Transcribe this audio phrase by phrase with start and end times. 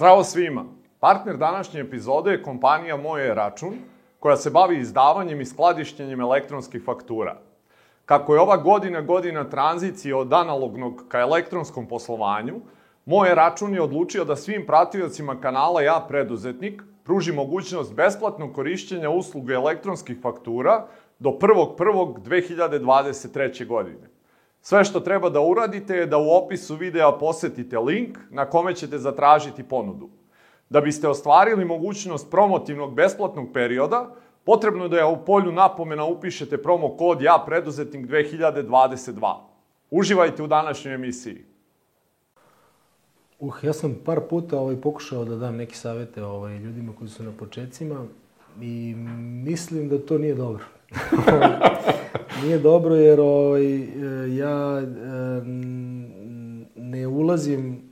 [0.00, 0.64] Zdravo svima!
[1.00, 3.74] Partner današnje epizode je kompanija Moje račun,
[4.18, 7.36] koja se bavi izdavanjem i skladištenjem elektronskih faktura.
[8.04, 12.54] Kako je ova godina godina tranzicije od analognog ka elektronskom poslovanju,
[13.04, 19.54] Moje račun je odlučio da svim pratiocima kanala Ja preduzetnik pruži mogućnost besplatnog korišćenja usluge
[19.54, 20.86] elektronskih faktura
[21.18, 23.66] do 1.1.2023.
[23.66, 24.19] godine.
[24.62, 28.98] Sve što treba da uradite je da u opisu videa posetite link na kome ćete
[28.98, 30.08] zatražiti ponudu.
[30.70, 36.96] Da biste ostvarili mogućnost promotivnog besplatnog perioda, potrebno je da u polju napomena upišete promo
[36.96, 39.34] kod Ja preduzetnik 2022.
[39.90, 41.44] Uživajte u današnjoj emisiji.
[43.38, 47.22] Uh, ja sam par puta ovaj, pokušao da dam neke savete ovaj, ljudima koji su
[47.22, 48.04] na početcima
[48.60, 48.94] i
[49.44, 50.64] mislim da to nije dobro.
[52.44, 53.78] nije dobro jer ovaj,
[54.36, 54.82] ja
[56.76, 57.82] ne ulazim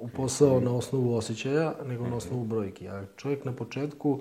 [0.00, 2.88] u posao na osnovu osjećaja, nego na osnovu brojki.
[2.88, 4.20] A čovjek na početku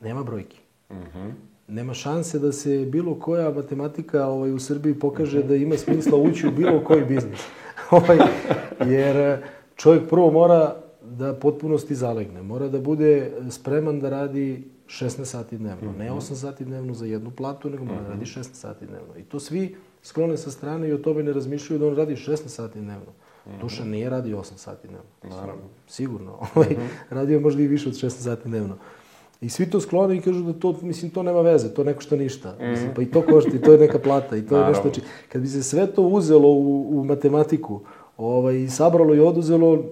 [0.00, 0.58] nema brojki.
[0.90, 1.32] -huh.
[1.68, 6.48] Nema šanse da se bilo koja matematika ovaj, u Srbiji pokaže da ima smisla ući
[6.48, 7.40] u bilo koji biznis.
[7.90, 8.18] ovaj,
[8.86, 9.38] jer
[9.76, 12.42] čovjek prvo mora da potpunosti zalegne.
[12.42, 15.90] Mora da bude spreman da radi 16 sati dnevno.
[15.90, 15.98] Mm -hmm.
[15.98, 18.10] Ne 8 sati dnevno za jednu platu, nego mora mm -hmm.
[18.10, 19.16] radi 16 sati dnevno.
[19.18, 22.48] I to svi sklone sa strane i o tome ne razmišljaju da on radi 16
[22.48, 23.12] sati dnevno.
[23.46, 23.60] Mm -hmm.
[23.60, 25.08] Duša nije radi 8 sati dnevno.
[25.22, 25.62] Naravno.
[25.88, 26.38] Sigurno.
[26.54, 27.14] Ovaj, mm -hmm.
[27.14, 28.76] Radio možda i više od 16 sati dnevno.
[29.42, 32.16] I svi to sklone i kažu da to, mislim, to nema veze, to neko što
[32.16, 32.56] ništa.
[32.60, 32.70] Mm.
[32.70, 34.78] Mislim, pa i to košta, i to je neka plata, i to Naravno.
[34.78, 35.00] je nešto...
[35.00, 35.06] Či...
[35.28, 37.80] Kad bi se sve to uzelo u, u matematiku,
[38.16, 39.84] ovaj, sabralo i oduzelo,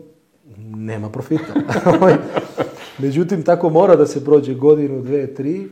[0.74, 1.55] nema profita.
[3.02, 5.68] Međutim, tako mora da se prođe godinu, dve, tri,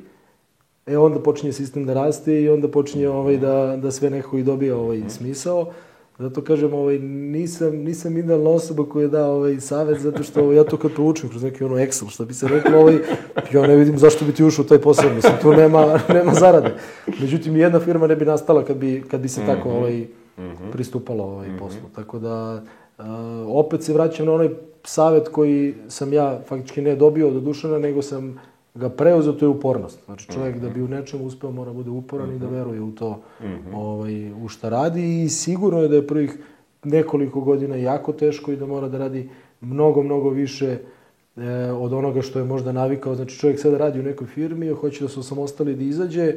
[0.87, 4.43] e onda počinje sistem da raste i onda počinje ovaj, da, da sve nekako i
[4.43, 5.73] dobija ovaj smisao.
[6.19, 10.65] Zato kažem, ovaj, nisam, nisam idealna osoba koja da ovaj, savet, zato što ovaj, ja
[10.65, 12.99] to kad proučim kroz neki ono Excel, što bi se reklo, ovaj,
[13.53, 16.75] ja ne vidim zašto bi ti ušao taj posao, mislim, tu nema, nema zarade.
[17.21, 19.79] Međutim, jedna firma ne bi nastala kad bi, kad bi se tako mhm.
[19.79, 20.07] ovaj,
[20.39, 20.71] mhm.
[20.73, 21.89] pristupalo ovaj, poslu.
[21.95, 22.63] Tako da,
[22.99, 23.05] uh,
[23.47, 24.49] opet se vraćam na onaj
[24.85, 28.41] savet koji sam ja faktički ne dobio od Dušana, nego sam
[28.75, 29.99] ga preuzeo, to je upornost.
[30.05, 30.63] Znači čovjek mm -hmm.
[30.63, 32.37] da bi u nečemu uspeo mora bude uporan mm -hmm.
[32.37, 32.55] i da mhm.
[32.55, 33.75] veruje u to mm -hmm.
[33.75, 36.39] ovaj, u šta radi i sigurno je da je prvih
[36.85, 39.31] nekoliko godina jako teško i da mora da radi
[39.61, 40.79] mnogo, mnogo više
[41.37, 43.15] e, od onoga što je možda navikao.
[43.15, 46.37] Znači čovjek sada radi u nekoj firmi, hoće da se osamostali da izađe,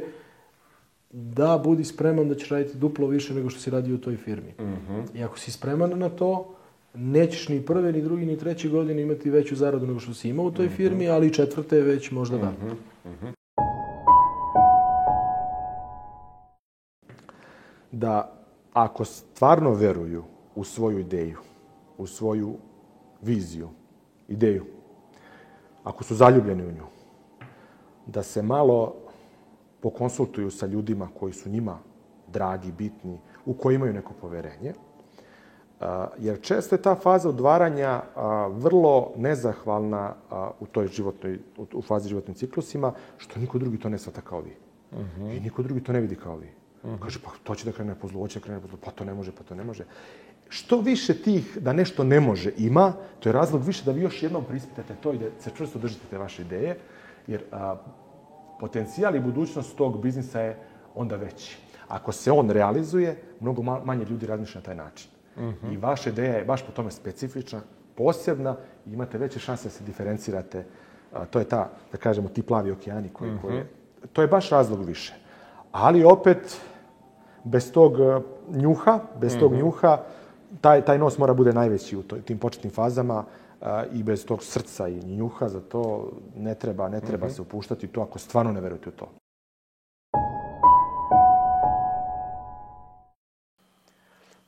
[1.12, 4.54] da budi spreman da će raditi duplo više nego što si radio u toj firmi.
[4.58, 5.18] Mm -hmm.
[5.18, 6.54] I ako si spreman na to,
[6.94, 10.46] nećeš ni prve, ni drugi, ni treće godine imati veću zaradu nego što si imao
[10.46, 10.74] u toj mhm.
[10.74, 12.50] firmi, ali četvrte već možda da.
[12.50, 13.32] Mm -hmm.
[17.92, 18.42] Da
[18.72, 20.24] ako stvarno veruju
[20.54, 21.38] u svoju ideju,
[21.98, 22.56] u svoju
[23.22, 23.68] viziju,
[24.28, 24.64] ideju,
[25.84, 26.86] ako su zaljubljeni u nju,
[28.06, 28.94] da se malo
[29.82, 31.78] pokonsultuju sa ljudima koji su njima
[32.32, 34.74] dragi, bitni, u koji imaju neko poverenje,
[36.18, 38.02] jer često je ta faza odvaranja
[38.50, 40.14] vrlo nezahvalna
[40.60, 41.38] u toj životnoj,
[41.72, 44.56] u fazi životnim ciklusima, što niko drugi to ne svata kao vi.
[44.92, 45.22] Uh mhm.
[45.22, 45.36] -huh.
[45.36, 46.48] I niko drugi to ne vidi kao vi.
[46.82, 46.94] Uh mhm.
[46.94, 47.02] -huh.
[47.02, 49.04] Kaže, pa to će da krene po zlu, hoće da krene po zlu, pa to
[49.04, 49.84] ne može, pa to ne može.
[50.48, 54.22] Što više tih da nešto ne može ima, to je razlog više da vi još
[54.22, 56.78] jednom prispitate to i da se čvrsto držite te vaše ideje,
[57.26, 57.76] jer a,
[58.62, 60.56] potencijal i budućnost tog biznisa je
[60.94, 61.58] onda veći.
[61.88, 65.10] Ako se on realizuje, mnogo manje ljudi razmišlja na taj način.
[65.36, 65.72] -hmm.
[65.72, 67.60] I vaša ideja je baš po tome specifična,
[67.94, 68.56] posebna
[68.86, 70.64] i imate veće šanse da se diferencirate.
[71.12, 73.42] A, to je ta, da kažemo, ti plavi okeani koji, mm -hmm.
[73.42, 73.66] koje...
[74.12, 75.14] To je baš razlog više.
[75.72, 76.60] Ali opet,
[77.44, 79.40] bez tog e, njuha, bez mm -hmm.
[79.40, 79.60] tog mhm.
[79.60, 79.98] njuha,
[80.60, 83.24] taj, taj nos mora bude najveći u tim početnim fazama
[83.62, 87.34] a, i bez tog srca i njuha, za to ne treba, ne treba mm -hmm.
[87.34, 89.08] se upuštati to ako stvarno ne verujete u to.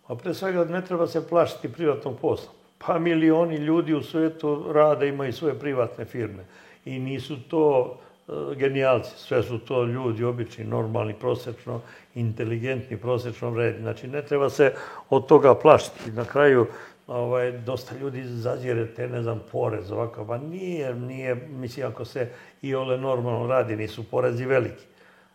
[0.07, 2.53] A pre svega ne treba se plašiti privatnog posla.
[2.79, 6.45] Pa milioni ljudi u svetu rade, imaju svoje privatne firme.
[6.85, 7.97] I nisu to
[8.27, 11.81] uh, genijalci, sve su to ljudi obični, normalni, prosečno,
[12.15, 13.81] inteligentni, prosečno vredni.
[13.81, 14.75] Znači, ne treba se
[15.11, 16.11] od toga plašiti.
[16.11, 16.67] Na kraju,
[17.07, 20.27] ovaj, dosta ljudi zazire te, ne znam, porez ovako.
[20.27, 22.29] Pa nije, nije, mislim, ako se
[22.63, 24.85] i ole normalno radi, nisu porezi veliki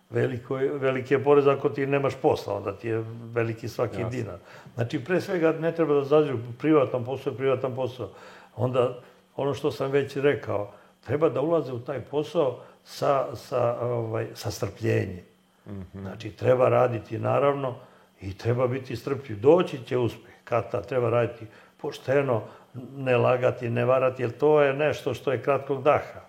[0.09, 4.17] veliko, veliki je porez ako ti nemaš posla, onda ti je veliki svaki Jasne.
[4.17, 4.37] dinar.
[4.75, 8.09] Znači, pre svega ne treba da zađu privatan posao, privatan posao.
[8.55, 8.99] Onda,
[9.35, 10.73] ono što sam već rekao,
[11.05, 15.23] treba da ulaze u taj posao sa, sa, ovaj, sa strpljenjem.
[15.67, 16.01] Mm -hmm.
[16.01, 17.75] Znači, treba raditi, naravno,
[18.21, 19.39] i treba biti strpljiv.
[19.39, 20.33] Doći će uspeh.
[20.43, 21.45] Kata, treba raditi
[21.77, 22.41] pošteno
[22.97, 26.25] ne lagati, ne varati, jer to je nešto što je kratkog daha.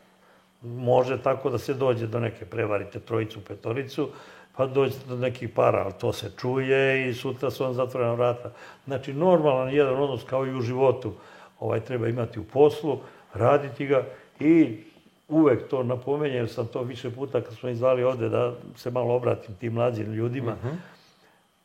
[0.62, 4.08] Može tako da se dođe do neke prevarite trojicu, petoricu,
[4.56, 8.52] pa dođete do nekih para, ali to se čuje i sutra su vam zatvorena vrata.
[8.84, 11.12] Znači, normalan jedan odnos kao i u životu
[11.60, 12.98] ovaj, treba imati u poslu,
[13.34, 14.04] raditi ga
[14.40, 14.84] i
[15.28, 19.54] uvek to napomenjem, sam to više puta kad smo izvali ovde da se malo obratim
[19.54, 20.74] tim mlađim ljudima, uh -huh.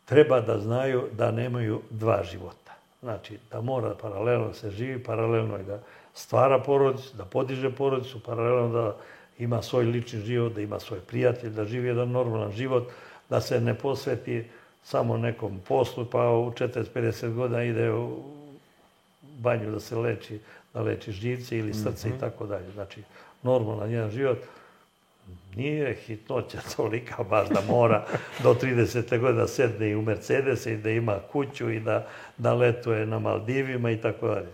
[0.06, 2.74] Treba da znaju da nemaju dva života.
[3.02, 5.80] Znači, da mora paralelno se živi, paralelno i da
[6.14, 8.96] stvara porodicu, da podiže porodicu, paralelno da
[9.40, 12.88] ima svoj lični život, da ima svoj prijatelj, da živi jedan normalan život,
[13.30, 14.46] da se ne posveti
[14.84, 18.24] samo nekom poslu, pa u 40-50 godina ide u
[19.22, 20.40] banju da se leči,
[20.74, 22.72] da leči živce ili srce i tako dalje.
[22.72, 23.04] Znači,
[23.44, 24.38] normalan jedan život.
[25.56, 28.06] Nije hitnoća tolika baš da mora
[28.44, 29.20] do 30.
[29.20, 32.08] godine da sedne i u Mercedes i da ima kuću i da,
[32.38, 34.54] da letuje na Maldivima i tako dalje.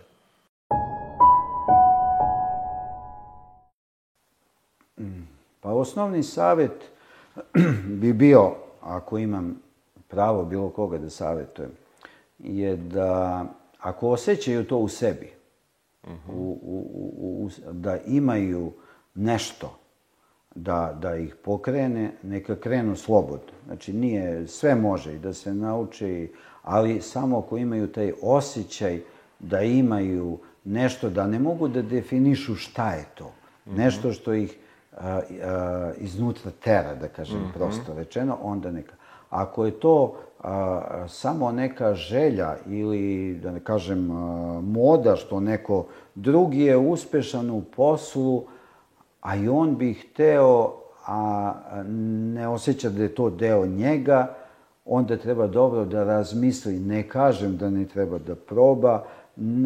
[5.62, 6.92] Pa osnovni savjet
[8.02, 8.52] bi bio,
[8.82, 9.62] ako imam
[10.08, 11.72] pravo bilo koga da savjetujem,
[12.40, 13.46] je da
[13.80, 15.34] ako osjećaju to u sebi,
[16.04, 16.32] uh -huh.
[16.34, 18.74] u, u, u, da imaju
[19.16, 19.81] nešto
[20.56, 23.52] da, da ih pokrene, neka krenu slobodno.
[23.66, 26.32] Znači, nije, sve može i da se nauči,
[26.64, 29.02] ali samo ako imaju taj osjećaj
[29.40, 33.26] da imaju nešto, da ne mogu da definišu šta je to.
[33.26, 33.78] Mm -hmm.
[33.78, 34.58] Nešto što ih
[34.98, 37.54] a, a, iznutra tera, da kažem mm -hmm.
[37.54, 38.96] prosto rečeno, onda neka.
[39.30, 45.86] Ako je to a, samo neka želja ili, da ne kažem, a, moda što neko
[46.16, 48.44] drugi je uspešan u poslu,
[49.22, 50.74] a i on bi hteo,
[51.08, 51.54] a
[52.34, 54.36] ne osjeća da je to deo njega,
[54.86, 56.80] onda treba dobro da razmisli.
[56.80, 59.04] Ne kažem da ne treba da proba,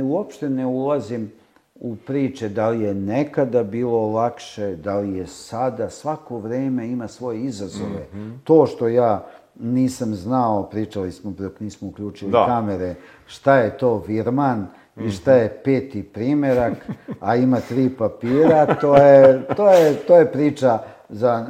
[0.03, 1.31] uopšte ne ulazim
[1.75, 7.07] u priče da li je nekada bilo lakše, da li je sada, svako vreme ima
[7.07, 8.07] svoje izazove.
[8.13, 8.37] Mm -hmm.
[8.43, 9.25] To što ja
[9.59, 12.45] nisam znao, pričali smo dok nismo uključili da.
[12.45, 14.67] kamere, šta je to virman
[15.01, 16.73] i šta je peti primerak,
[17.19, 21.47] a ima tri papira, to je, to je, to je priča za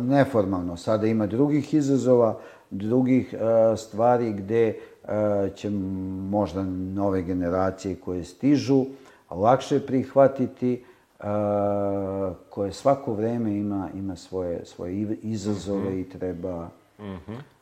[0.00, 0.76] neformalno.
[0.76, 2.38] Sada ima drugih izazova,
[2.70, 5.10] drugih uh, stvari gde uh,
[5.54, 5.70] će
[6.30, 6.62] možda
[6.94, 8.84] nove generacije koje stižu
[9.30, 10.84] lakše prihvatiti,
[11.18, 11.26] uh,
[12.50, 16.68] koje svako vreme ima, ima svoje, svoje izazove i treba...
[16.98, 17.59] Mm -hmm.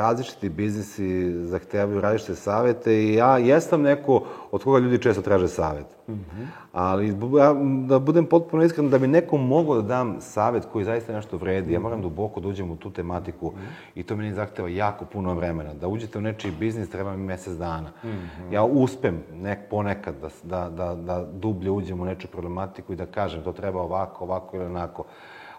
[0.00, 5.86] Različiti biznisi zahtevaju različite savete i ja jesam neko od koga ljudi često traže savet.
[6.08, 6.46] Mm -hmm.
[6.72, 7.14] Ali
[7.88, 11.72] da budem potpuno iskren, da bi nekom mogao da dam savet koji zaista nešto vredi,
[11.72, 14.00] ja moram duboko da uđem u tu tematiku mm -hmm.
[14.00, 15.74] i to meni zahteva jako puno vremena.
[15.74, 17.90] Da uđete u nečiji biznis treba mi mesec dana.
[18.04, 18.52] Mm -hmm.
[18.52, 23.06] Ja uspem nek, ponekad da, da, da, da dublje uđem u neču problematiku i da
[23.06, 25.04] kažem to treba ovako, ovako ili onako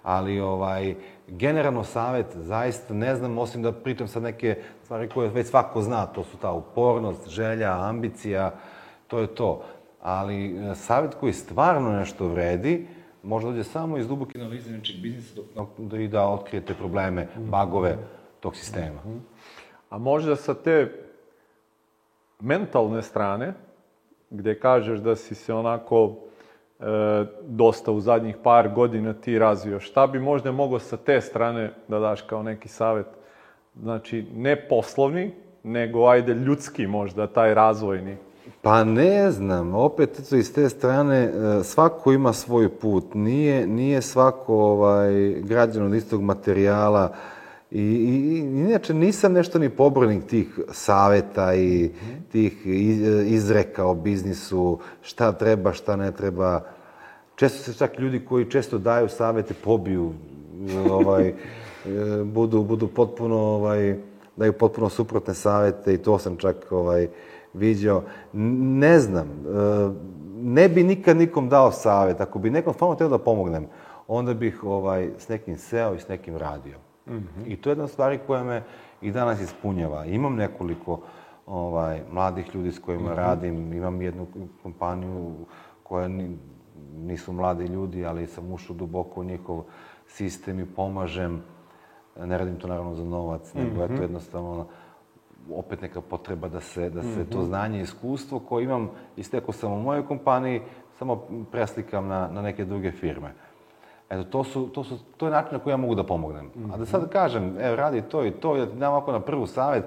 [0.04, 0.96] ali ovaj,
[1.32, 6.06] generalno savet zaista ne znam, osim da pritom sad neke stvari koje već svako zna,
[6.06, 8.52] to su ta upornost, želja, ambicija,
[9.08, 9.64] to je to.
[10.02, 12.88] Ali e, savet koji stvarno nešto vredi,
[13.24, 15.42] može dođe samo iz duboke analize nečeg biznisa
[15.78, 17.98] da i da otkrijete probleme, bagove
[18.40, 19.00] tog sistema.
[19.90, 21.06] A možda sa te
[22.40, 23.54] mentalne strane,
[24.30, 26.16] gde kažeš da si se onako
[27.48, 29.80] dosta u zadnjih par godina ti razvio.
[29.80, 33.06] Šta bi možda mogao sa te strane da daš kao neki savet?
[33.82, 35.32] Znači, ne poslovni,
[35.64, 38.18] nego ajde ljudski možda, taj razvojni.
[38.62, 44.56] Pa ne znam, opet iz te strane e, svako ima svoj put, nije, nije svako
[44.56, 47.14] ovaj, građan od istog materijala
[47.72, 51.92] i, i, inače nisam nešto ni pobornik tih saveta i
[52.32, 52.62] tih
[53.26, 56.62] izreka o biznisu, šta treba, šta ne treba.
[57.36, 60.14] Često se čak ljudi koji često daju savete pobiju,
[60.90, 61.34] ovaj, e,
[62.24, 63.96] budu, budu potpuno, ovaj,
[64.36, 67.08] daju potpuno suprotne savete i to sam čak ovaj,
[67.54, 68.04] viđao.
[68.34, 69.90] Ne znam, e,
[70.42, 72.22] ne bi nikad nikom dao savet.
[72.22, 73.68] Ako bi nekom stvarno trebao da pomognem,
[74.08, 76.91] onda bih ovaj, s nekim seo i s nekim radio.
[77.08, 77.44] Mm -hmm.
[77.46, 78.64] I to je jedna stvar koja me
[79.02, 80.06] i danas ispunjava.
[80.06, 81.02] Imam nekoliko
[81.46, 83.16] ovaj, mladih ljudi s kojima mm -hmm.
[83.16, 84.28] radim, imam jednu
[84.64, 85.34] kompaniju
[85.84, 86.38] koja ni,
[86.94, 89.64] nisu mladi ljudi, ali sam ušao duboko u njihov
[90.08, 91.44] sistem i pomažem.
[92.20, 93.84] Ne radim to naravno za novac, nego mm -hmm.
[93.84, 94.02] eto mhm.
[94.02, 94.68] jednostavno
[95.50, 97.32] opet neka potreba da se, da se mm -hmm.
[97.32, 100.62] to znanje i iskustvo koje imam isteko sam u mojoj kompaniji,
[101.00, 101.16] samo
[101.52, 103.34] preslikam na, na neke druge firme.
[104.12, 106.52] Eto, to, su, to, su, to je način na koji ja mogu da pomognem.
[106.74, 109.48] A da sad kažem, evo, radi to i to, ja ti dam ovako na prvu
[109.48, 109.86] savjet,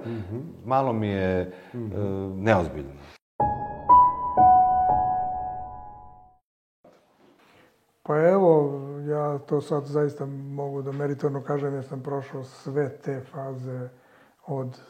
[0.65, 1.53] malo mi je e,
[2.37, 2.91] neozbiljno.
[8.03, 13.21] Pa evo, ja to sad zaista mogu da meritorno kažem jer sam prošao sve te
[13.33, 13.89] faze
[14.47, 14.81] od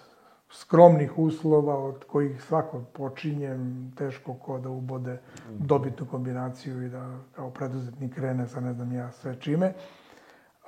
[0.55, 5.19] skromnih uslova od kojih svako počinjem teško ko da ubode
[5.59, 9.73] dobitnu kombinaciju i da kao preduzetnik krene sa ne znam ja sve čime.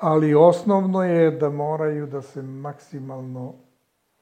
[0.00, 3.54] Ali osnovno je da moraju da se maksimalno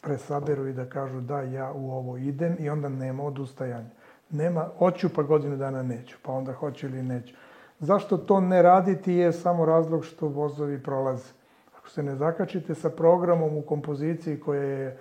[0.00, 3.90] presaberu i da kažu da ja u ovo idem i onda nema odustajanja.
[4.30, 7.35] Nema, hoću pa godinu dana neću, pa onda hoću ili neću.
[7.78, 11.33] Zašto to ne raditi je samo razlog što vozovi prolaze.
[11.78, 14.99] Ako se ne zakačite sa programom u kompoziciji koja je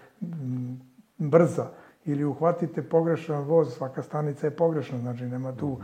[1.18, 1.68] brza
[2.06, 5.78] ili uhvatite pogrešan voz, svaka stanica je pogrešna, znači nema tu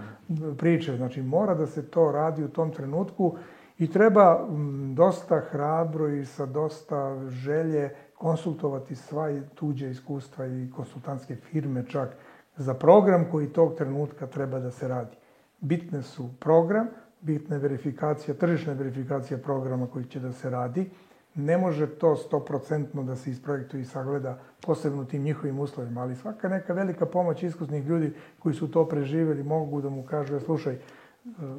[0.58, 0.98] priče.
[0.98, 3.36] Znači mora da se to radi u tom trenutku
[3.78, 4.48] i treba
[4.94, 12.10] dosta hrabro i sa dosta želje konsultovati sva tuđe iskustva i konsultantske firme čak
[12.58, 15.16] za program koji tog trenutka treba da se radi.
[15.60, 16.88] Bitne su program,
[17.22, 20.90] bitna je verifikacija, tržišna verifikacija programa koji će da se radi.
[21.36, 26.50] Ne može to 100% da se isprojektuje i sagleda posebno tim njihovim uslovima, ali svaka
[26.50, 30.74] neka velika pomoć iskusnih ljudi koji su to preživjeli mogu da mu kažu, "E, slušaj,
[30.74, 30.80] e,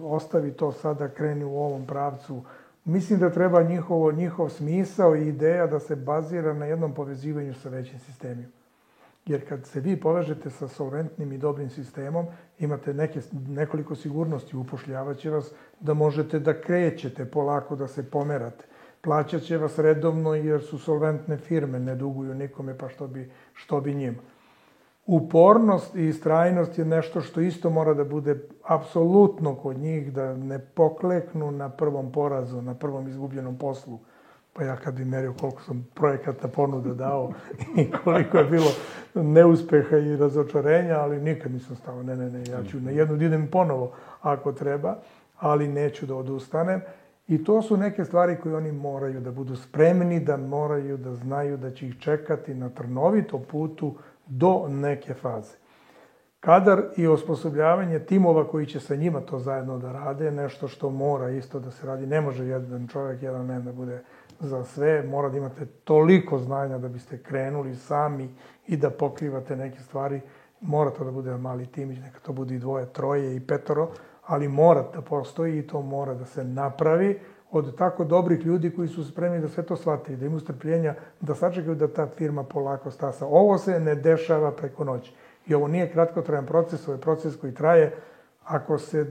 [0.03, 2.43] ostavi to sada, kreni u ovom pravcu.
[2.85, 7.69] Mislim da treba njihovo, njihov smisao i ideja da se bazira na jednom povezivanju sa
[7.69, 8.49] većim sistemima.
[9.27, 12.27] Jer kad se vi povežete sa solventnim i dobrim sistemom,
[12.59, 18.65] imate neke, nekoliko sigurnosti, upošljavaće vas da možete da krećete polako, da se pomerate.
[19.01, 23.81] Plaćat će vas redovno jer su solventne firme, ne duguju nikome, pa što bi, što
[23.81, 24.23] bi njima.
[25.07, 30.59] Upornost i istrajnost je nešto što isto mora da bude apsolutno kod njih, da ne
[30.59, 33.99] pokleknu na prvom porazu, na prvom izgubljenom poslu.
[34.53, 37.33] Pa ja kad bi merio koliko sam projekata ponuda dao
[37.83, 38.71] i koliko je bilo
[39.15, 43.25] neuspeha i razočarenja, ali nikad nisam stao, ne, ne, ne, ja ću na jednu da
[43.25, 44.97] idem ponovo ako treba,
[45.39, 46.81] ali neću da odustanem.
[47.31, 51.57] I to su neke stvari koje oni moraju da budu spremni, da moraju da znaju
[51.57, 53.95] da će ih čekati na trnovitom putu
[54.27, 55.57] do neke faze.
[56.41, 60.91] Kadar i osposobljavanje timova koji će sa njima to zajedno da rade je nešto što
[60.91, 62.07] mora isto da se radi.
[62.07, 64.03] Ne može jedan čovjek, jedan men da bude
[64.41, 65.03] za sve.
[65.03, 68.29] Mora da imate toliko znanja da biste krenuli sami
[68.67, 70.21] i da pokrivate neke stvari.
[70.61, 73.89] Mora to da bude mali timić, neka to bude i dvoje, troje i petoro,
[74.31, 77.19] ali mora da postoji i to mora da se napravi
[77.51, 80.95] od tako dobrih ljudi koji su spremni da sve to shvate i da imaju strpljenja
[81.21, 83.27] da sačekaju da ta firma polako stasa.
[83.27, 85.13] Ovo se ne dešava preko noći.
[85.47, 87.93] I ovo nije kratkotrajan proces, ovo je proces koji traje.
[88.45, 89.07] Ako se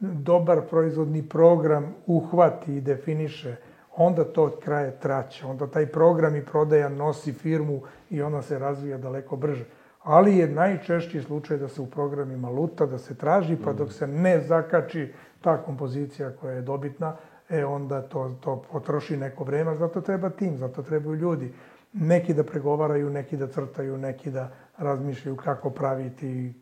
[0.00, 3.56] dobar proizvodni program uhvati i definiše,
[3.96, 5.46] onda to kraje traće.
[5.46, 9.64] Onda taj program i prodaja nosi firmu i ona se razvija daleko brže.
[10.08, 14.06] Ali je najčešći slučaj da se u programima luta, da se traži, pa dok se
[14.06, 17.16] ne zakači ta kompozicija koja je dobitna,
[17.48, 21.52] e onda to, to potroši neko vreme, zato treba tim, zato trebaju ljudi.
[21.92, 26.54] Neki da pregovaraju, neki da crtaju, neki da razmišljaju kako praviti,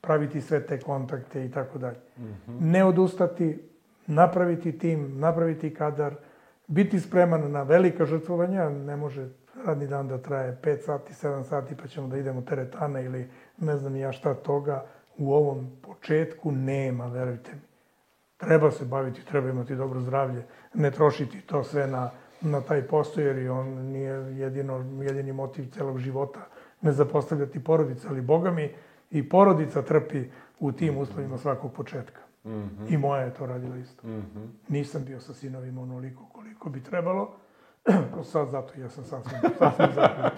[0.00, 1.98] praviti sve te kontakte i tako dalje.
[2.60, 3.58] Ne odustati,
[4.06, 6.14] napraviti tim, napraviti kadar,
[6.66, 9.28] biti spreman na velika žrtvovanja, ne može
[9.66, 13.76] radni dan da traje 5 sati, 7 sati pa ćemo da idemo teretana ili ne
[13.76, 14.84] znam ja šta toga.
[15.18, 17.60] U ovom početku nema, verujte mi.
[18.36, 23.20] Treba se baviti, treba imati dobro zdravlje, ne trošiti to sve na, na taj posto,
[23.20, 26.40] jer i on nije jedino, jedini motiv celog života
[26.80, 28.70] ne zapostavljati porodicu, ali boga mi
[29.10, 30.24] i porodica trpi
[30.60, 32.20] u tim uslovima svakog početka.
[32.88, 34.02] I moja je to radila isto.
[34.68, 37.36] Nisam bio sa sinovima onoliko koliko bi trebalo,
[38.32, 40.30] sad zato ja sam sasvim, sasvim zahvalan.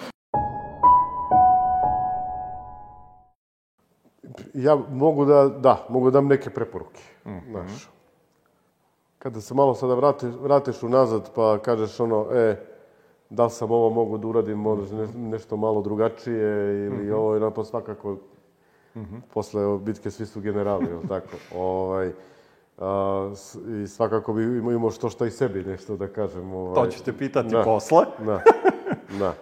[4.54, 7.00] Ja mogu da, da, mogu da dam neke preporuke.
[7.50, 7.90] Znaš,
[9.18, 12.56] kada se malo sada vrati, vratiš unazad pa kažeš ono, e,
[13.30, 17.40] da li sam ovo mogu da uradim možda ne, nešto malo drugačije ili ovo, i
[17.54, 18.16] pa svakako
[19.34, 21.37] posle bitke svi su generali, jel tako?
[21.56, 22.12] ovaj,
[22.79, 23.33] a,
[23.83, 26.55] I svakako bi imao, što šta i sebi nešto da kažem.
[26.55, 27.62] Ovaj, To ću te pitati Da.
[27.62, 28.05] posle.
[28.26, 28.43] Da,
[29.19, 29.35] da.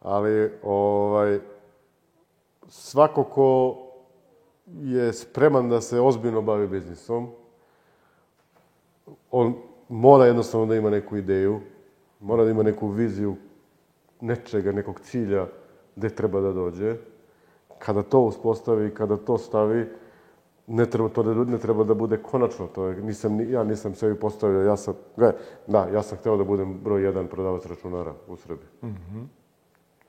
[0.00, 1.38] Ali, ovaj,
[2.68, 3.76] svako ko
[4.82, 7.30] je spreman da se ozbiljno bavi biznisom,
[9.30, 9.54] on
[9.88, 11.60] mora jednostavno da ima neku ideju,
[12.20, 13.36] mora da ima neku viziju
[14.20, 15.46] nečega, nekog cilja
[15.96, 16.96] gde treba da dođe.
[17.78, 19.88] Kada to uspostavi, kada to stavi,
[20.70, 23.94] ne treba, to ne, ne treba da bude konačno, to je, nisam, ni- ja nisam
[23.94, 25.36] sebi postavio, ja sam, gledaj,
[25.66, 28.68] da, ja sam hteo da budem broj jedan prodavac računara u Srbiji.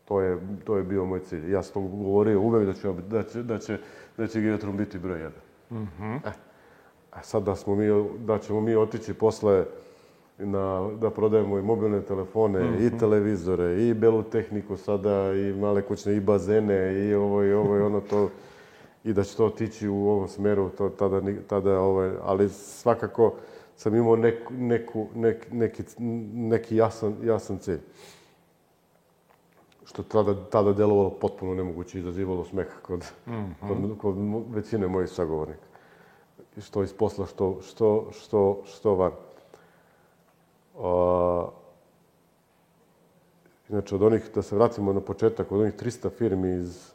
[0.06, 1.52] To je, to je bio moj cilj.
[1.52, 3.78] Ja sam to govorio uvek da će, da će, da će,
[4.18, 5.42] da će Gigatron biti broj jedan.
[6.26, 6.32] E,
[7.12, 7.86] a sad da, smo mi,
[8.20, 9.66] da ćemo mi otići posle
[10.38, 16.16] na, da prodajemo i mobilne telefone, i televizore, i belu tehniku sada, i male kućne,
[16.16, 18.30] i bazene, i ovo i ovo i ono to,
[19.04, 23.34] i da će to otići u ovom smeru, to tada, tada ovaj, ali svakako
[23.76, 25.84] sam imao neku, neku, nek, neki,
[26.34, 27.80] neki jasan, jasan cilj
[29.92, 33.06] što tada, tada delovalo potpuno nemoguće, izazivalo smeh kod,
[33.60, 35.66] kod, kod mo- većine mojih sagovornika.
[36.58, 39.12] Što iz posla, što, što, što, što van.
[40.80, 41.48] A,
[43.70, 46.92] inače, od onih, da se vratimo na početak, od onih 300 firmi iz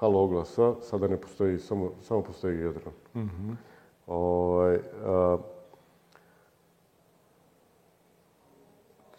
[0.00, 2.94] Halo oglasa, sada ne postoji, samo, samo postoji Gigatron.
[4.06, 5.36] Ovaj, a,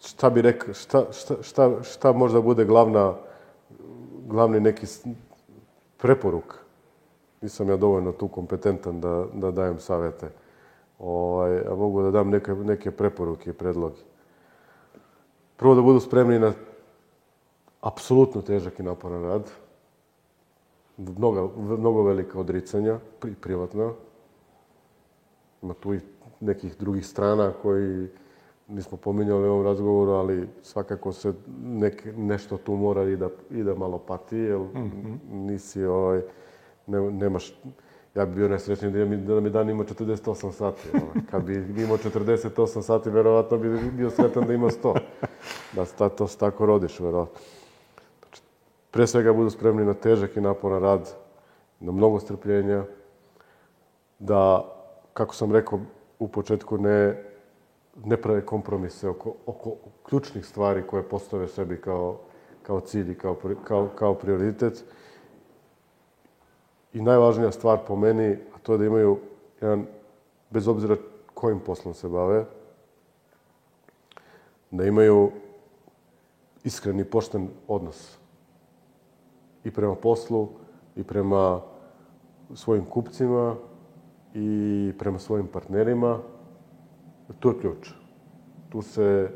[0.00, 3.14] šta bi rekao, šta, šta, šta, šta možda bude glavna,
[4.26, 4.86] glavni neki
[5.96, 6.58] preporuk?
[7.40, 10.30] Nisam ja dovoljno tu kompetentan da, da dajem savete.
[10.98, 14.00] Ovaj, a mogu da dam neke, neke preporuke i predloge.
[15.56, 16.52] Prvo da budu spremni na
[17.80, 19.50] apsolutno težak i naporan rad.
[21.18, 23.92] Mnoga, mnogo velika odricanja, pri, privatna.
[25.62, 26.00] Ima tu i
[26.40, 28.08] nekih drugih strana koji
[28.68, 33.62] nismo pominjali u ovom razgovoru, ali svakako se nek, nešto tu mora i da, i
[33.62, 34.60] da malo pati, jer
[35.30, 36.20] nisi, ovaj,
[36.86, 37.54] ne, nemaš,
[38.14, 40.88] ja bi bio nesrećniji da mi, da mi dan ima 48 sati.
[40.94, 41.24] Ovaj.
[41.30, 44.98] Kad bi imao 48 sati, verovatno bi bio sretan da ima 100.
[45.76, 47.40] Da sta, to se tako rodiš, verovatno.
[48.90, 51.12] Pre svega budu spremni na težak i naporan rad,
[51.80, 52.84] na mnogo strpljenja,
[54.18, 54.66] da,
[55.14, 55.80] kako sam rekao
[56.18, 57.24] u početku, ne,
[58.04, 62.18] ne prave kompromise oko, oko ključnih stvari koje postave sebi kao,
[62.62, 64.84] kao cilj i kao, kao, kao prioritet.
[66.92, 69.18] I najvažnija stvar po meni, a to je da imaju
[69.60, 69.86] jedan,
[70.50, 70.96] bez obzira
[71.34, 72.44] kojim poslom se bave,
[74.70, 75.30] da imaju
[76.64, 78.19] iskren i pošten odnos
[79.64, 80.48] i prema poslu
[80.96, 81.60] i prema
[82.54, 83.56] svojim kupcima
[84.34, 86.18] i prema svojim partnerima.
[87.40, 87.90] To je ključ.
[88.68, 89.30] Tu se,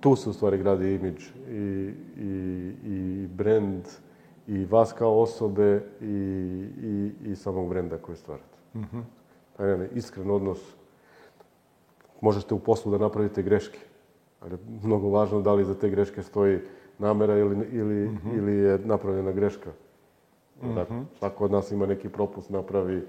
[0.00, 3.84] tu se u stvari gradi imidž i, i, i brand
[4.46, 6.06] i vas kao osobe i,
[6.82, 8.58] i, i samog brenda koji stvarate.
[9.56, 10.58] Taj jedan iskren odnos.
[12.20, 13.78] Možete u poslu da napravite greške,
[14.40, 16.60] ali je mnogo važno da li za te greške stoji
[16.98, 19.70] namera ili, ili, ili je napravljena greška.
[20.74, 23.02] Tako, svako od nas ima neki propust, napravi,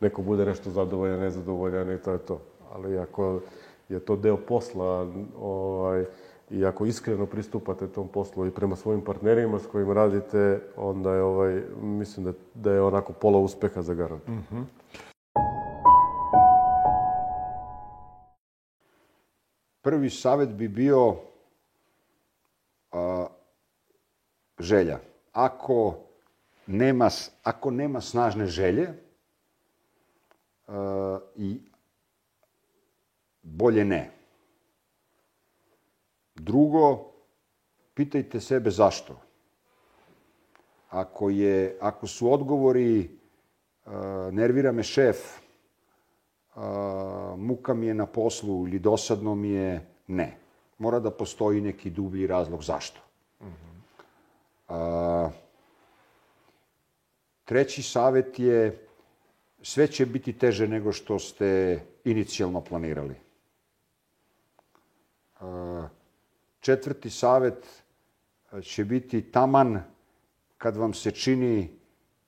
[0.00, 2.40] neko bude nešto zadovoljan, nezadovoljan i to je to.
[2.72, 3.40] Ali ako
[3.88, 5.08] je to deo posla
[5.40, 6.04] ovaj,
[6.50, 11.22] i ako iskreno pristupate tom poslu i prema svojim partnerima s kojima radite, onda je,
[11.22, 14.22] ovaj, mislim da, da je onako pola uspeha za garant.
[19.84, 21.14] Prvi savjet bi bio
[22.94, 23.26] a,
[24.58, 24.98] želja.
[25.32, 25.98] Ako
[26.66, 27.08] nema,
[27.42, 28.88] ako nema snažne želje
[30.66, 31.60] a, i
[33.42, 34.10] bolje ne.
[36.34, 37.12] Drugo,
[37.94, 39.20] pitajte sebe zašto.
[40.90, 43.18] Ako, je, ako su odgovori
[44.32, 45.16] nervira me šef,
[47.36, 50.43] muka mi je na poslu ili dosadno mi je, ne.
[50.78, 53.00] Mora da postoji neki dublji razlog zašto.
[54.68, 55.30] A,
[57.44, 58.86] treći savjet je
[59.62, 63.14] sve će biti teže nego što ste inicijalno planirali.
[65.40, 65.88] A,
[66.60, 67.84] četvrti savjet
[68.50, 69.82] a, će biti taman
[70.58, 71.70] kad vam se čini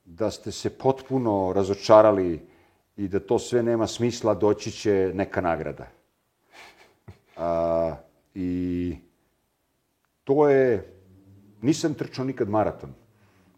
[0.05, 2.49] da ste se potpuno razočarali
[2.97, 5.87] i da to sve nema smisla, doći će neka nagrada.
[7.37, 7.97] A,
[8.39, 8.97] I
[10.25, 10.93] to je,
[11.63, 12.91] nisam trčao nikad maraton,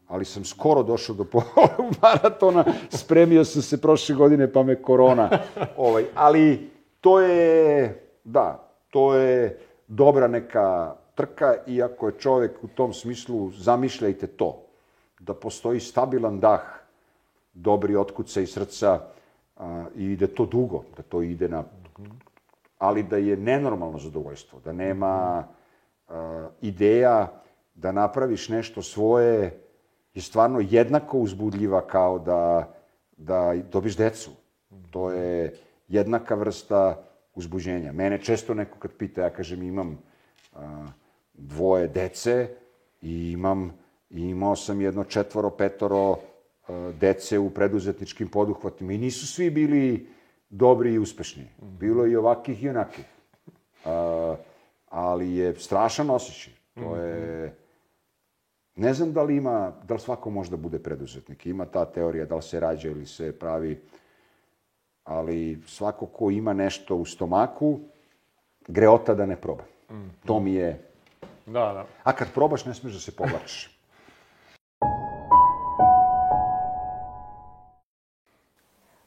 [0.08, 5.30] ali sam skoro došao do pola maratona, spremio sam se prošle godine pa me korona.
[5.76, 12.68] Ovaj, ali to je, da, to je dobra neka trka i ako je čovek u
[12.68, 14.62] tom smislu, zamišljajte to,
[15.18, 16.62] da postoji stabilan dah,
[17.54, 19.00] dobri otkuce i srca
[19.56, 21.64] a, i da to dugo, da to ide na...
[22.78, 25.44] Ali da je nenormalno zadovoljstvo, da nema
[26.08, 27.42] a, ideja
[27.74, 29.60] da napraviš nešto svoje
[30.14, 32.74] je stvarno jednako uzbudljiva kao da
[33.18, 34.30] da dobiš decu.
[34.90, 35.54] To je
[35.88, 37.02] jednaka vrsta
[37.34, 37.92] uzbuđenja.
[37.92, 39.98] Mene često neko kad pita, ja kažem imam
[40.54, 40.86] a,
[41.34, 42.48] dvoje dece
[43.02, 43.72] i imam,
[44.10, 46.16] i imao sam jedno četvoro, petoro
[46.68, 50.06] a, dece u preduzetničkim poduhvatima i nisu svi bili
[50.50, 51.48] dobri i uspešni.
[51.58, 53.04] Bilo je i ovakih i onakih.
[53.84, 54.36] A,
[54.88, 56.52] ali je strašan osjećaj.
[56.74, 57.54] To je...
[58.76, 61.46] Ne znam da li ima, da li svako može da bude preduzetnik.
[61.46, 63.80] Ima ta teorija da li se rađa ili se pravi,
[65.04, 67.80] ali svako ko ima nešto u stomaku,
[68.68, 69.64] greota da ne proba.
[70.26, 70.84] To mi je...
[71.46, 71.86] Da, da.
[72.02, 73.78] A kad probaš, ne smiješ da se povlačiš.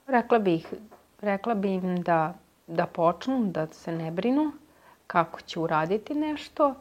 [0.08, 0.68] Rekla bih,
[1.22, 2.34] rekla bi im da,
[2.68, 4.52] da počnu, da se ne brinu
[5.08, 6.74] kako će uraditi nešto.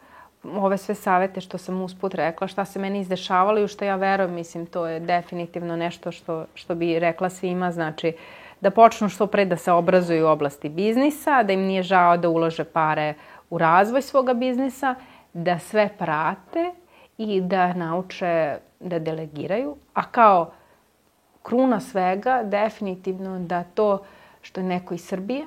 [0.45, 3.97] Ove sve savete što sam usput rekla, šta se meni izdešavalo i u što ja
[3.97, 8.13] verujem, mislim, to je definitivno nešto što, što bi rekla svima, znači
[8.61, 12.29] da počnu što pre da se obrazuju u oblasti biznisa, da im nije žao da
[12.29, 13.15] ulože pare
[13.51, 14.95] u razvoj svoga biznisa,
[15.33, 16.71] da sve prate
[17.19, 20.51] i da nauče da delegiraju, a kao
[21.43, 23.99] kruna svega definitivno da to
[24.43, 25.47] što je neko iz Srbije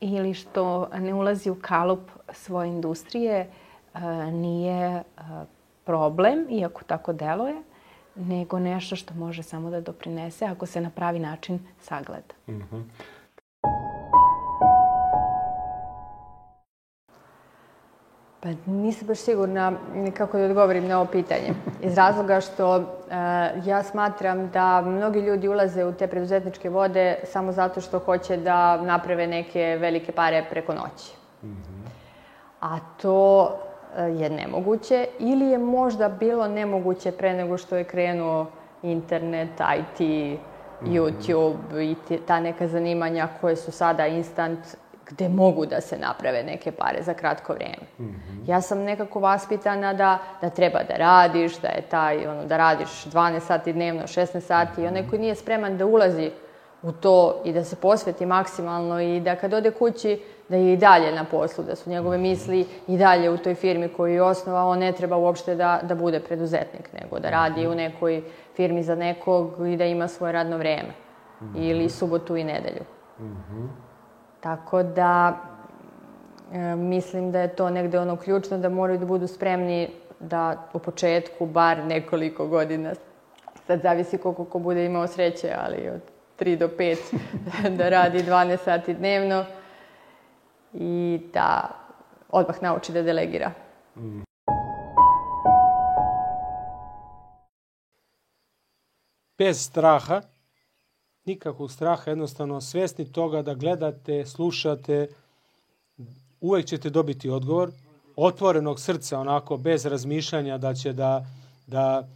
[0.00, 3.50] ili što ne ulazi u kalup svoje industrije
[3.94, 4.00] e,
[4.32, 5.02] nije e,
[5.84, 7.62] problem, iako tako deluje,
[8.14, 12.34] nego nešto što može samo da doprinese ako se na pravi način sagleda.
[18.42, 19.72] Pa nisam baš sigurna
[20.16, 21.54] kako da odgovorim na ovo pitanje.
[21.82, 22.82] Iz razloga što e,
[23.64, 28.82] ja smatram da mnogi ljudi ulaze u te preduzetničke vode samo zato što hoće da
[28.82, 31.12] naprave neke velike pare preko noći.
[32.60, 33.50] A to
[33.96, 38.46] e, je nemoguće ili je možda bilo nemoguće pre nego što je krenuo
[38.82, 40.00] internet, IT,
[40.80, 44.58] YouTube i ta neka zanimanja koje su sada instant
[45.10, 47.86] gde mogu da se naprave neke pare za kratko vreme.
[48.46, 53.04] Ja sam nekako vaspitana da, da treba da radiš, da je taj, ono, da radiš
[53.04, 56.30] 12 sati dnevno, 16 sati i onaj koji nije spreman da ulazi
[56.82, 60.76] u to i da se posveti maksimalno i da kad ode kući da je i
[60.76, 64.74] dalje na poslu, da su njegove misli i dalje u toj firmi koju je osnovao,
[64.74, 68.22] ne treba uopšte da, da bude preduzetnik, nego da radi u nekoj
[68.56, 70.92] firmi za nekog i da ima svoje radno vreme.
[71.56, 72.84] Ili subotu i nedelju.
[74.42, 75.40] Tako da
[76.52, 80.78] e, mislim da je to negde ono ključno da moraju da budu spremni da u
[80.78, 82.94] početku bar nekoliko godina,
[83.66, 86.00] sad zavisi koliko ko bude imao sreće, ali od
[86.38, 86.96] 3 do 5
[87.78, 89.44] da radi 12 sati dnevno
[90.72, 91.68] i da
[92.28, 93.52] odmah nauči da delegira.
[99.42, 100.20] bez straha,
[101.24, 105.08] nikakvog straha, jednostavno svesni toga da gledate, slušate,
[106.40, 107.70] uvek ćete dobiti odgovor,
[108.16, 111.26] otvorenog srca, onako, bez razmišljanja da će da,
[111.66, 112.08] da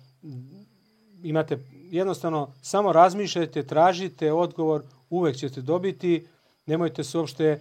[1.23, 1.59] imate,
[1.90, 6.27] jednostavno, samo razmišljajte, tražite odgovor, uvek ćete dobiti,
[6.66, 7.59] nemojte se uopšte e,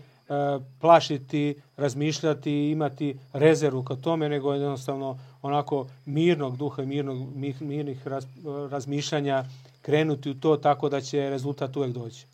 [0.82, 8.26] plašiti, razmišljati, imati rezervu ka tome, nego jednostavno onako mirnog duha, mirnog, mi- mirnih raz,
[8.72, 9.46] razmišljanja
[9.86, 12.28] krenuti u to tako da će rezultat uvek doći.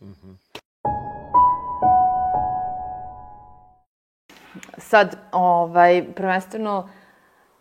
[4.77, 6.89] Sad, ovaj, prvenstveno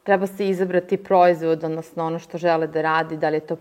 [0.03, 3.57] treba se izabrati proizvod, odnosno ono što žele da radi, da li je to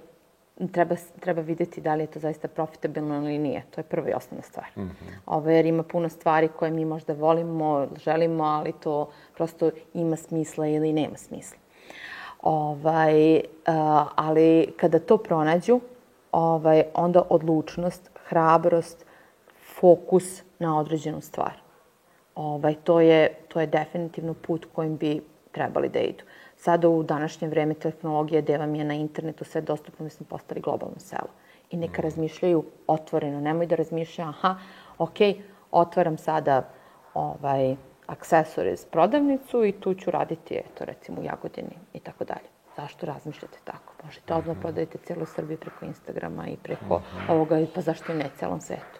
[0.71, 3.63] treba, treba videti da li je to zaista profitabilno ili nije.
[3.71, 4.67] To je prva i osnovna stvar.
[5.25, 10.67] Ovo, jer ima puno stvari koje mi možda volimo, želimo, ali to prosto ima smisla
[10.67, 11.57] ili nema smisla.
[12.41, 13.43] Ovaj, uh,
[14.15, 15.79] ali kada to pronađu,
[16.31, 19.05] ovaj, onda odlučnost, hrabrost,
[19.79, 21.53] fokus na određenu stvar.
[22.35, 26.23] Ovaj, to, je, to je definitivno put kojim bi trebali da idu.
[26.55, 30.61] Sada u današnje vreme tehnologije gde vam je na internetu sve dostupno, mi smo postali
[30.61, 31.29] globalno selo.
[31.71, 34.55] I neka razmišljaju otvoreno, nemoj da razmišljaju, aha,
[34.97, 35.17] ok,
[35.71, 36.69] otvaram sada
[37.13, 37.75] ovaj,
[38.07, 42.58] accessories prodavnicu i tu ću raditi, eto, recimo u Jagodini i tako dalje.
[42.81, 43.93] Zašto razmišljate tako?
[44.05, 48.61] Možete odmah prodajete cijelu Srbiju preko Instagrama i preko ovoga, pa zašto i ne celom
[48.61, 48.99] svetu?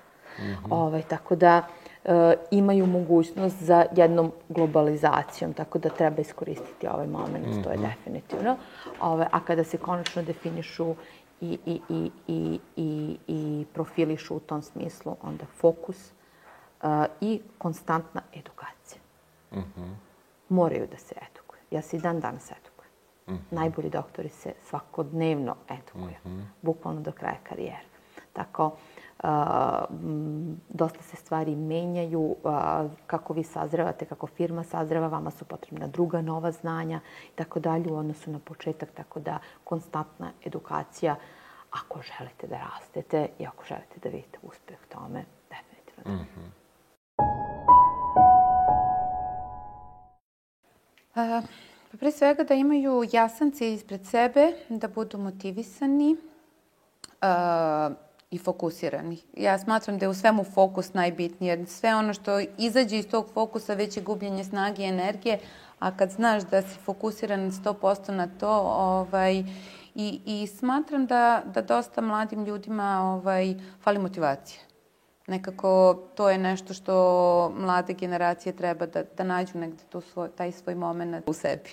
[0.69, 1.67] Ovaj, tako da
[2.05, 8.57] e, imaju mogućnost za jednom globalizacijom, tako da treba iskoristiti ovaj moment, to je definitivno.
[9.01, 10.95] Ove, a kada se konačno definišu
[11.41, 16.13] i, i, i, i, i, i profilišu u tom smislu, onda fokus e,
[17.21, 19.01] i konstantna edukacija.
[20.49, 21.59] Moraju da se edukuju.
[21.71, 22.68] Ja se i dan danas edukujem.
[23.51, 26.45] Najbolji doktori se svakodnevno edukuju.
[26.61, 27.89] Bukvalno do kraja karijere.
[28.33, 28.71] tako
[29.23, 35.45] a, m, dosta se stvari menjaju, a, kako vi sazrevate, kako firma sazreva, vama su
[35.45, 36.99] potrebna druga nova znanja
[37.33, 41.15] i tako dalje u odnosu na početak, tako da konstantna edukacija
[41.71, 46.25] ako želite da rastete i ako želite da vidite uspeh tome, definitivno.
[46.25, 46.59] da.
[51.15, 51.41] A,
[51.91, 56.15] Pa pre svega da imaju jasan cilj ispred sebe, da budu motivisani
[57.21, 57.89] a,
[58.31, 59.17] i fokusirani.
[59.37, 63.29] Ja smatram da je u svemu fokus najbitniji, jer sve ono što izađe iz tog
[63.33, 65.39] fokusa već je gubljenje snage i energije,
[65.79, 69.43] a kad znaš da si fokusiran 100% na to, ovaj,
[69.95, 74.68] i, i smatram da, da dosta mladim ljudima ovaj, fali motivacija.
[75.29, 76.93] Nekako to je nešto što
[77.55, 81.69] mlade generacije treba da, da nađu negde tu svoj, taj svoj moment u sebi.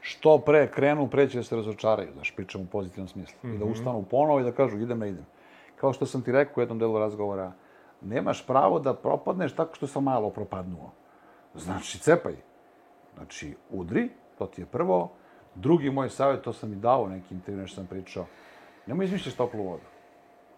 [0.00, 3.50] Što pre krenu, pre će da se razočaraju, znaš, pričam u pozitivnom smislu.
[3.50, 5.26] I da ustanu ponovo i da kažu idem na idem.
[5.76, 7.52] Kao što sam ti rekao u jednom delu razgovora,
[8.00, 10.92] nemaš pravo da propadneš tako što sam malo propadnuo.
[11.54, 12.34] Znači, cepaj.
[13.14, 15.10] Znači, udri, to ti je prvo.
[15.54, 18.26] Drugi moj savjet, to sam i dao u neki intervju, nešto sam pričao.
[18.86, 19.82] Nemoj izmišljaš toplu vodu.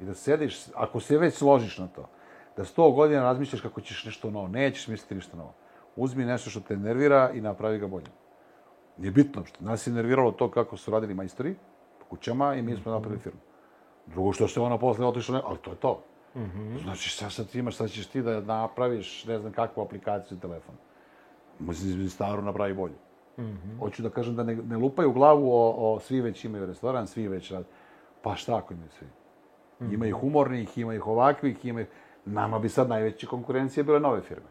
[0.00, 2.08] I da sediš, ako se već složiš na to,
[2.56, 4.48] da sto godina razmišljaš kako ćeš nešto novo.
[4.48, 5.54] Nećeš misliti ništa novo.
[5.96, 8.12] Uzmi nešto što te nervira i napravi ga boljim.
[8.96, 11.54] Nije bitno što nas je nerviralo to kako su radili majstori
[11.98, 13.40] po kućama i mi smo napravili firmu.
[14.06, 16.02] Drugo što se ona posle otišla, ne, ali to je to.
[16.82, 20.74] Znači, sad, sad ti imaš, sad ćeš ti da napraviš ne znam kakvu aplikaciju telefon.
[21.58, 22.94] Možeš staru napravi bolju.
[23.78, 27.28] Hoću da kažem da ne, ne lupaju glavu o, o svi već imaju restoran, svi
[27.28, 27.64] već rad.
[28.22, 29.06] Pa šta ako imaju svi?
[29.92, 31.86] Ima ih humornih, ima ih ovakvih, ima ih...
[32.24, 34.46] Nama bi sad najveća konkurencija bile nove firme.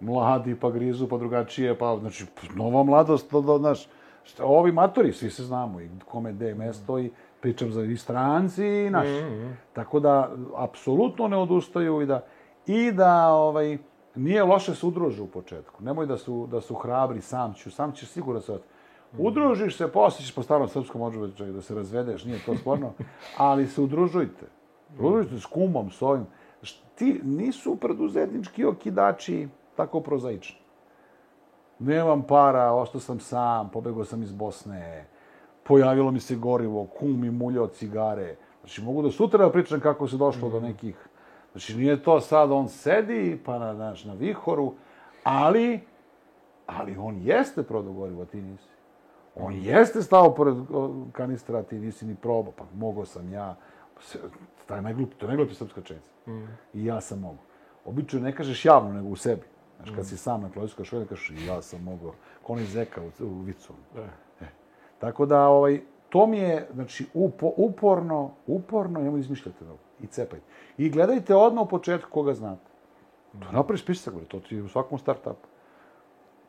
[0.00, 3.88] Mladi, pa grizu, pa drugačije, pa, znači, nova mladost, to, to, znaš,
[4.22, 7.10] šta, ovi matori, svi se znamo, i kome gde je mesto, i
[7.40, 9.22] pričam za i stranci i naši.
[9.72, 12.24] Tako da, apsolutno ne odustaju i da,
[12.66, 13.78] i da, ovaj,
[14.14, 15.82] nije loše se udruže u početku.
[15.82, 18.58] Nemoj da su, da su hrabri, sam ću, sam ćeš sigurno se
[19.18, 22.92] Udružiš se, posle ćeš po starom srpskom čak da se razvedeš, nije to sporno,
[23.36, 24.46] ali se udružujte.
[24.98, 26.26] Udružujte s kumom, s ovim.
[26.94, 30.56] Ti nisu preduzetnički okidači tako prozaični.
[31.78, 35.06] Nemam para, ostao sam sam, pobegao sam iz Bosne,
[35.64, 38.36] pojavilo mi se gorivo, kum mi muljao cigare.
[38.60, 41.08] Znači, mogu da sutra da pričam kako se došlo do nekih...
[41.54, 44.72] Znači, nije to sad, on sedi, pa na, znaš, na vihoru,
[45.24, 45.80] ali,
[46.66, 48.68] ali on jeste prodao gorivo, a ti nisi.
[49.36, 50.56] On jeste stao pored
[51.12, 53.56] kanistra, a ti nisi ni probao, pa mogao sam ja.
[54.70, 56.08] Je najglupi, to je najglupi srpska rečenica.
[56.74, 57.44] I ja sam mogao.
[57.84, 59.42] Obično ne kažeš javno, nego u sebi.
[59.76, 62.12] Znaš, kad si sam na klojskoj šolji, kažeš i ja sam mogao.
[62.42, 63.72] Ko onaj zeka u, u vicu.
[64.40, 64.46] E.
[64.98, 69.78] Tako da, ovaj, to mi je, znači, upo, uporno, uporno, nemoj izmišljate novo.
[70.02, 70.46] I cepajte.
[70.78, 72.70] I gledajte odmah u početku koga znate.
[73.32, 75.48] To napravi spisak, to ti je u svakom startupu.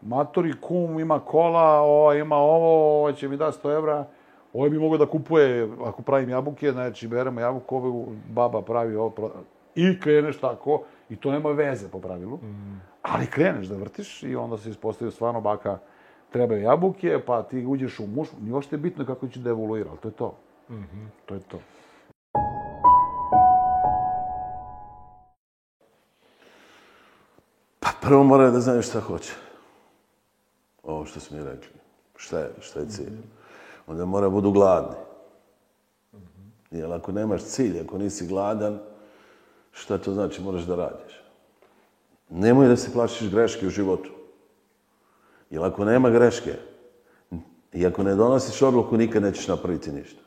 [0.02, 4.08] Matori kum ima kola, ovaj ima ovo, ovaj će mi da 100 evra,
[4.54, 9.10] ovaj bi mogao da kupuje, ako pravim jabuke, znači beremo jabuku, ovaj baba pravi ovo,
[9.10, 9.32] pro-
[9.76, 12.40] i kreneš tako, i to nema veze po pravilu,
[13.02, 15.78] ali kreneš da vrtiš i onda se ispostavi stvarno baka
[16.32, 20.00] trebaju jabuke, pa ti uđeš u muš, nije uopšte bitno kako će da evoluira, ali
[20.00, 20.36] to je to.
[21.26, 21.60] To je to.
[28.06, 29.34] Prvo moraju da znaju šta hoće.
[30.84, 31.80] Ovo što smo mi rekli.
[32.16, 33.18] Šta je, šta je cilj?
[33.88, 34.96] Onda mora budu gladni.
[36.72, 38.80] Jer ako nemaš cilj, ako nisi gladan,
[39.72, 41.22] šta to znači moraš da radiš?
[42.30, 44.10] Nemoj da se plašiš greške u životu.
[45.50, 46.56] Jer ako nema greške,
[47.74, 50.22] i ako ne donosiš odluku, nikad nećeš napraviti ništa.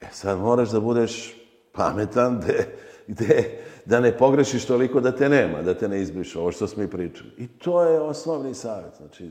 [0.00, 1.34] E sad moraš da budeš
[1.72, 2.76] pametan gde,
[3.10, 3.50] gde,
[3.84, 6.88] da ne pogrešiš toliko da te nema, da te ne izbrišu, ovo što smo i
[6.88, 7.30] pričali.
[7.38, 8.94] I to je osnovni savjet.
[8.96, 9.30] Znači,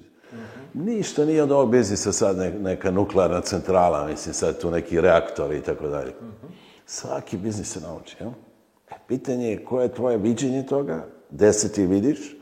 [0.73, 5.57] ništa nije od ovog biznisa sad ne- neka nuklearna centrala, mislim sad tu neki reaktori
[5.57, 6.13] i tako dalje.
[6.85, 8.29] Svaki biznis se nauči, jel?
[8.89, 12.35] E, Pitanje je koje je tvoje viđenje toga, gde se ti vidiš,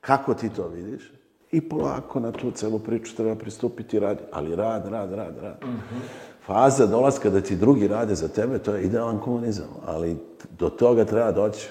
[0.00, 1.12] kako ti to vidiš
[1.52, 4.20] i polako na tu celu priču treba pristupiti i radi.
[4.32, 5.56] Ali rad, rad, rad, rad.
[6.46, 10.16] Faza dolaska da ti drugi rade za tebe, to je idealan komunizam, ali
[10.58, 11.68] do toga treba doći.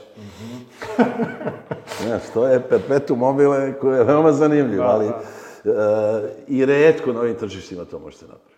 [2.02, 5.12] Znaš, to je perpetuum mobile koje je veoma zanimljivo, ali e,
[6.48, 8.52] i redko na ovim tržištima to možete napraviti.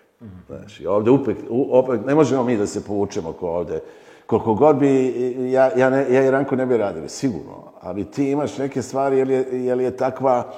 [0.47, 3.79] Znaš, i ovde upek, u, opet, ne možemo mi da se povučemo ko ovde.
[4.25, 5.13] Koliko god bi,
[5.51, 7.71] ja, ja, ne, ja i Ranko ne bi radili, sigurno.
[7.81, 10.51] Ali ti imaš neke stvari, jer je, jer je takva a,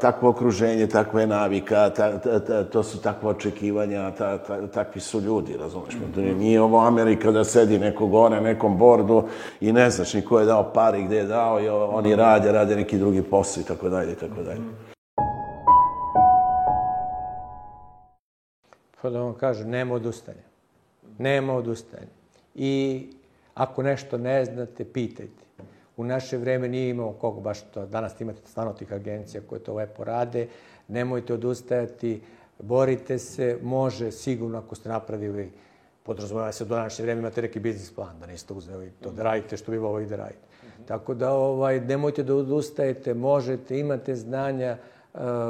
[0.00, 5.00] takvo okruženje, takva je navika, ta, ta, ta, to su takva očekivanja, ta, ta, takvi
[5.00, 5.94] su ljudi, razumeš?
[6.14, 9.22] To nije- nije ovo Amerika da sedi neko gore nekom bordu
[9.60, 12.76] i ne znaš ni ko je dao pari, gde je dao i oni rade, rade
[12.76, 14.60] neki drugi posao i tako dalje i tako dalje.
[19.02, 20.42] Pa da vam kažem, nema odustajanja.
[21.18, 22.08] Nema odustajanja.
[22.54, 23.06] I
[23.54, 25.44] ako nešto ne znate, pitajte.
[26.00, 27.86] U naše vreme nije imao koga baš to.
[27.86, 30.46] Danas imate stvarno tih agencija koje to lepo rade.
[30.88, 32.20] Nemojte odustajati,
[32.58, 35.50] borite se, može sigurno ako ste napravili
[36.02, 39.56] podrazumeva se do današnje vreme imate neki biznis plan, da niste uzeli to da radite
[39.56, 40.40] što bi volili da radite.
[40.86, 44.76] Tako da ovaj, nemojte da odustajete, možete, imate znanja,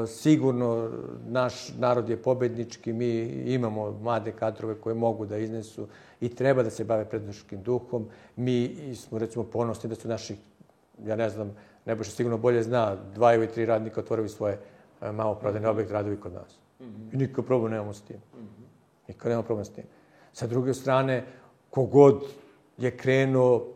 [0.06, 0.90] sigurno
[1.28, 3.20] naš narod je pobednički, mi
[3.54, 5.88] imamo mlade kadrove koje mogu da iznesu
[6.20, 8.06] i treba da se bave prednoškim duhom.
[8.36, 10.36] Mi smo recimo ponosni da su naši,
[11.04, 11.54] ja ne znam,
[11.86, 14.58] Nebojša sigurno bolje zna, dva ili tri radnika otvorili svoje
[15.00, 16.58] e, malo prodajne objekte radovi kod nas.
[17.12, 18.16] I nikakav problem nemamo s tim.
[19.08, 19.84] Nikad nema problem s tim.
[20.32, 21.24] Sa druge strane,
[21.70, 22.24] kogod
[22.78, 23.66] je krenuo,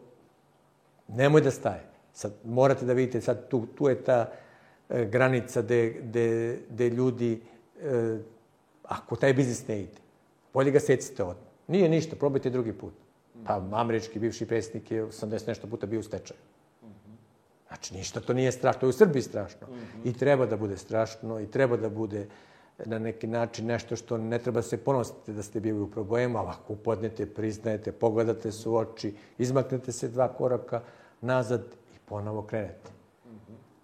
[1.09, 1.83] nemoj da staje.
[2.13, 4.44] Sad morate da vidite, sad tu, tu je ta e,
[4.89, 7.41] granica gde, gde, gde ljudi,
[7.83, 8.19] e,
[8.83, 10.01] ako taj biznis ne ide,
[10.55, 11.47] bolje ga secite odmah.
[11.69, 12.93] Nije ništa, probajte drugi put.
[13.47, 16.41] Pa američki bivši predsjednik je 80 nešto puta bio u stečaju.
[17.69, 18.81] Znači, ništa to nije strašno.
[18.81, 19.67] To je u Srbiji strašno.
[20.05, 22.27] I treba da bude strašno i treba da bude
[22.85, 26.49] na neki način nešto što ne treba se ponositi da ste bili u problemu, ali
[26.49, 30.81] ako upodnete, priznajete, pogledate se u oči, izmaknete se dva koraka
[31.21, 31.61] nazad
[31.95, 32.94] i ponovo krenete.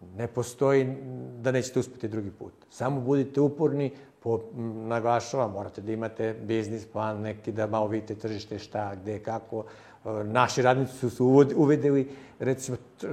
[0.00, 0.96] Ne postoji
[1.40, 2.52] da nećete uspeti drugi put.
[2.70, 3.90] Samo budite uporni,
[4.22, 9.18] po, m, naglašavam, morate da imate biznis plan, neki da malo vidite tržište šta, gde,
[9.18, 9.64] kako.
[10.04, 11.22] E, Naši radnici su se
[11.56, 12.08] uvideli,
[12.38, 13.06] recimo, e,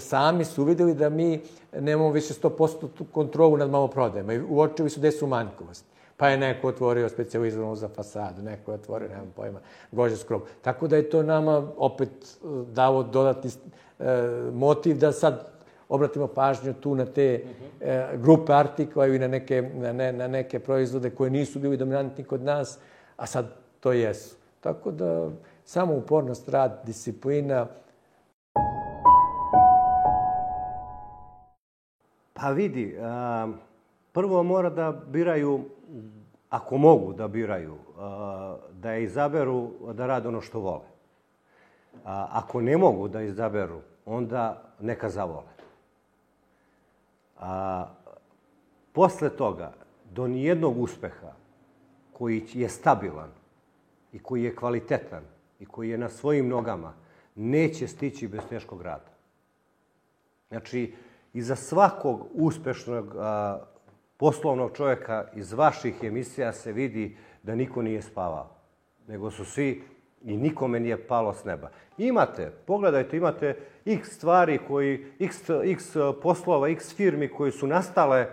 [0.00, 1.40] sami su uvideli da mi
[1.80, 5.88] nemamo više 100% tu kontrolu nad maloprodajama i uočili su gde su manjkovosti.
[6.16, 9.60] Pa je neko otvorio specijalizovano za fasadu, neko je otvorio, nemam pojma,
[9.92, 10.40] gože skrov.
[10.62, 13.50] Tako da je to nama opet e, dalo dodatni
[14.52, 15.53] motiv da sad
[15.88, 17.44] obratimo pažnju tu na te
[17.80, 22.24] e, grupe artikla ili na neke, na, ne, na neke proizvode koje nisu bili dominantni
[22.24, 22.78] kod nas,
[23.16, 23.46] a sad
[23.80, 24.36] to jesu.
[24.60, 25.30] Tako da
[25.64, 27.66] samo upornost, rad, disciplina,
[32.34, 33.48] Pa vidi, a,
[34.12, 35.64] prvo mora da biraju,
[36.50, 40.88] ako mogu da biraju, a, da je izaberu da rade ono što vole.
[42.04, 45.53] A, ako ne mogu da izaberu, onda neka zavole.
[47.44, 47.86] A,
[48.92, 49.72] posle toga,
[50.10, 51.32] do nijednog uspeha
[52.12, 53.30] koji je stabilan
[54.12, 55.22] i koji je kvalitetan
[55.60, 56.92] i koji je na svojim nogama,
[57.34, 59.10] neće stići bez teškog rada.
[60.48, 60.94] Znači,
[61.32, 63.58] iza svakog uspešnog a,
[64.16, 68.50] poslovnog čovjeka iz vaših emisija se vidi da niko nije spavao,
[69.06, 69.82] nego su svi
[70.24, 71.70] i nikome nije palo s neba.
[71.98, 73.56] Imate, pogledajte, imate
[73.86, 78.26] x stvari koji, x, x poslova, x firmi koji su nastale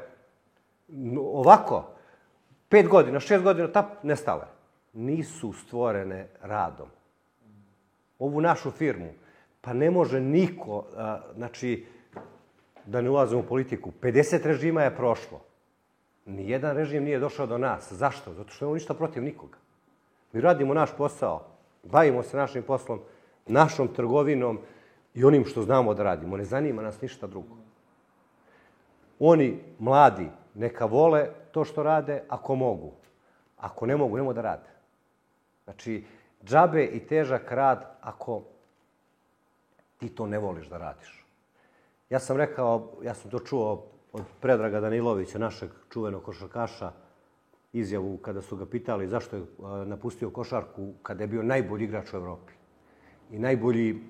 [1.19, 1.87] ovako,
[2.69, 4.45] pet godina, šest godina, tap, nestale.
[4.93, 6.87] Nisu stvorene radom.
[8.19, 9.13] Ovu našu firmu,
[9.61, 11.85] pa ne može niko, a, znači,
[12.85, 15.41] da ne ulazim u politiku, 50 režima je prošlo.
[16.25, 17.93] Nijedan režim nije došao do nas.
[17.93, 18.33] Zašto?
[18.33, 19.57] Zato što nemamo ništa protiv nikoga.
[20.33, 21.50] Mi radimo naš posao,
[21.83, 22.99] bavimo se našim poslom,
[23.47, 24.59] našom trgovinom
[25.13, 26.37] i onim što znamo da radimo.
[26.37, 27.55] Ne zanima nas ništa drugo.
[29.19, 32.91] Oni, mladi, neka vole to što rade ako mogu.
[33.57, 34.69] Ako ne mogu, nemo da rade.
[35.63, 36.03] Znači,
[36.43, 38.41] džabe i težak rad ako
[39.97, 41.25] ti to ne voliš da radiš.
[42.09, 46.91] Ja sam rekao, ja sam to čuo od Predraga Danilovića, našeg čuvenog košarkaša,
[47.73, 49.43] izjavu kada su ga pitali zašto je
[49.85, 52.53] napustio košarku kada je bio najbolji igrač u Evropi.
[53.31, 54.01] I najbolji,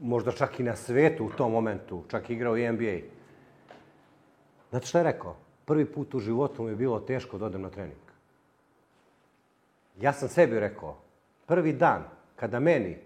[0.00, 2.96] možda čak i na svetu u tom momentu, čak igrao i NBA.
[4.70, 5.36] Znate šta je rekao?
[5.64, 8.10] Prvi put u životu mu je bilo teško da odem na trening.
[10.00, 10.96] Ja sam sebi rekao,
[11.46, 12.04] prvi dan
[12.36, 12.96] kada meni,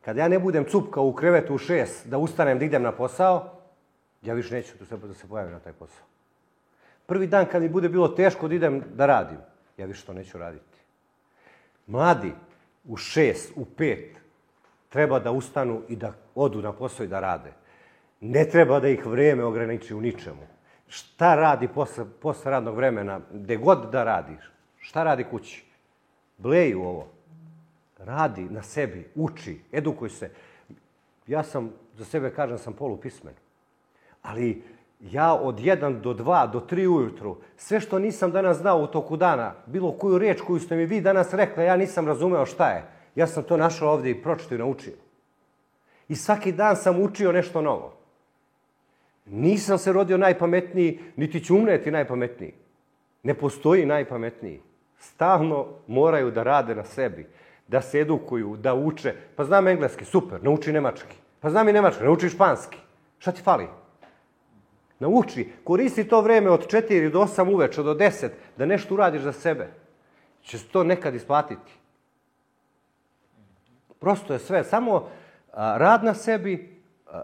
[0.00, 3.50] kada ja ne budem cupkao u krevetu u šest, da ustanem da idem na posao,
[4.22, 6.09] ja više neću da se pojavim na taj posao.
[7.10, 9.38] Prvi dan kad mi bude bilo teško da idem da radim,
[9.76, 10.78] ja više to neću raditi.
[11.86, 12.32] Mladi
[12.84, 14.16] u šest, u pet,
[14.88, 17.52] treba da ustanu i da odu na posao i da rade.
[18.20, 20.46] Ne treba da ih vreme ograniči u ničemu.
[20.88, 24.50] Šta radi posle, posle radnog vremena, gde god da radiš?
[24.78, 25.64] Šta radi kući?
[26.38, 27.08] Bleju ovo.
[27.98, 30.30] Radi na sebi, uči, edukuj se.
[31.26, 33.34] Ja sam, za sebe kažem, sam polupismen.
[34.22, 34.62] Ali
[35.00, 39.16] Ja od 1 do 2 do 3 ujutru, sve što nisam danas znao u toku
[39.16, 42.84] dana, bilo koju riječ koju ste mi vi danas rekli, ja nisam razumeo šta je.
[43.14, 44.92] Ja sam to našao ovdje i pročito i naučio.
[46.08, 47.96] I svaki dan sam učio nešto novo.
[49.26, 52.52] Nisam se rodio najpametniji, niti ću umreti najpametniji.
[53.22, 54.60] Ne postoji najpametniji.
[54.98, 57.26] Stalno moraju da rade na sebi,
[57.68, 59.14] da se edukuju, da uče.
[59.36, 61.16] Pa znam engleski, super, nauči nemački.
[61.40, 62.78] Pa znam i nemački, nauči španski.
[63.18, 63.66] Šta ti fali?
[65.00, 69.32] Nauči, koristi to vreme od 4 do 8 uveče, do 10, da nešto uradiš za
[69.32, 69.68] sebe.
[70.42, 71.72] Će se to nekad isplatiti.
[74.00, 75.08] Prosto je sve, samo
[75.52, 77.22] a, rad na sebi, a,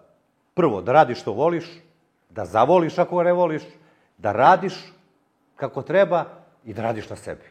[0.55, 1.68] prvo, da radiš što voliš,
[2.31, 3.62] da zavoliš ako ne voliš,
[4.18, 4.74] da radiš
[5.57, 6.24] kako treba
[6.64, 7.45] i da radiš na sebi.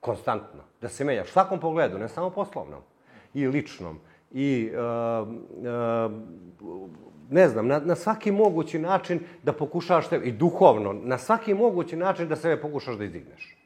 [0.00, 0.62] Konstantno.
[0.80, 2.80] Da se menjaš svakom pogledu, ne samo poslovnom,
[3.34, 4.00] i ličnom,
[4.32, 6.12] i uh, uh,
[7.30, 11.96] ne znam, na, na svaki mogući način da pokušaš te, i duhovno, na svaki mogući
[11.96, 13.56] način da sebe pokušaš da izdigneš.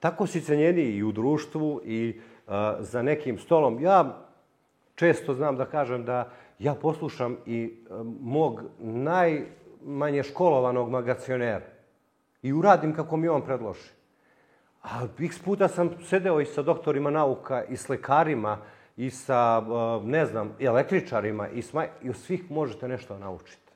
[0.00, 3.80] Tako si cenjeniji i u društvu i uh, za nekim stolom.
[3.80, 4.24] Ja
[4.94, 7.72] često znam da kažem da ja poslušam i
[8.20, 11.66] mog najmanje školovanog magacionera
[12.42, 13.90] i uradim kako mi on predloži.
[14.82, 18.58] A x puta sam sedeo i sa doktorima nauka i s lekarima
[18.96, 19.62] i sa,
[20.04, 21.86] ne znam, električarima i, sma...
[22.02, 23.72] i od svih možete nešto naučiti.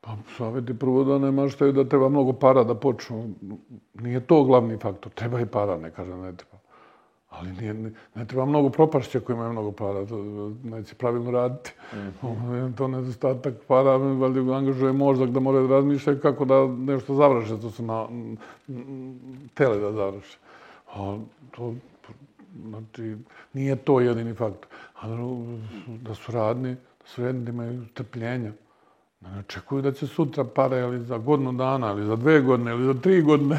[0.00, 3.34] Pa, savjeti prvo da ne maštaju da treba mnogo para da počnu.
[3.94, 5.12] Nije to glavni faktor.
[5.12, 6.55] Treba i para, ne kažem ne treba.
[7.30, 10.24] Ali nije, ne, ne treba mnogo propašća koji imaju mnogo para, to
[10.64, 11.72] neće pravilno raditi.
[11.92, 12.76] Mm -hmm.
[12.76, 17.70] to nedostatak para, valjda angažuje mozak da moraju da razmišljaju kako da nešto završe, to
[17.70, 18.06] su na,
[19.54, 20.38] tele da završe.
[20.94, 21.18] A
[21.50, 21.74] to,
[22.68, 23.16] znači,
[23.52, 24.70] nije to jedini faktor.
[25.00, 25.08] A
[25.86, 28.52] da su radni, da su jedni, da imaju trpljenja.
[29.20, 32.70] Da ne očekuju da će sutra para ili za godinu dana, ili za dve godine,
[32.70, 33.58] ili za tri godine,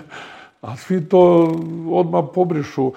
[0.61, 1.51] a svi to
[1.91, 2.91] odmah pobrišu.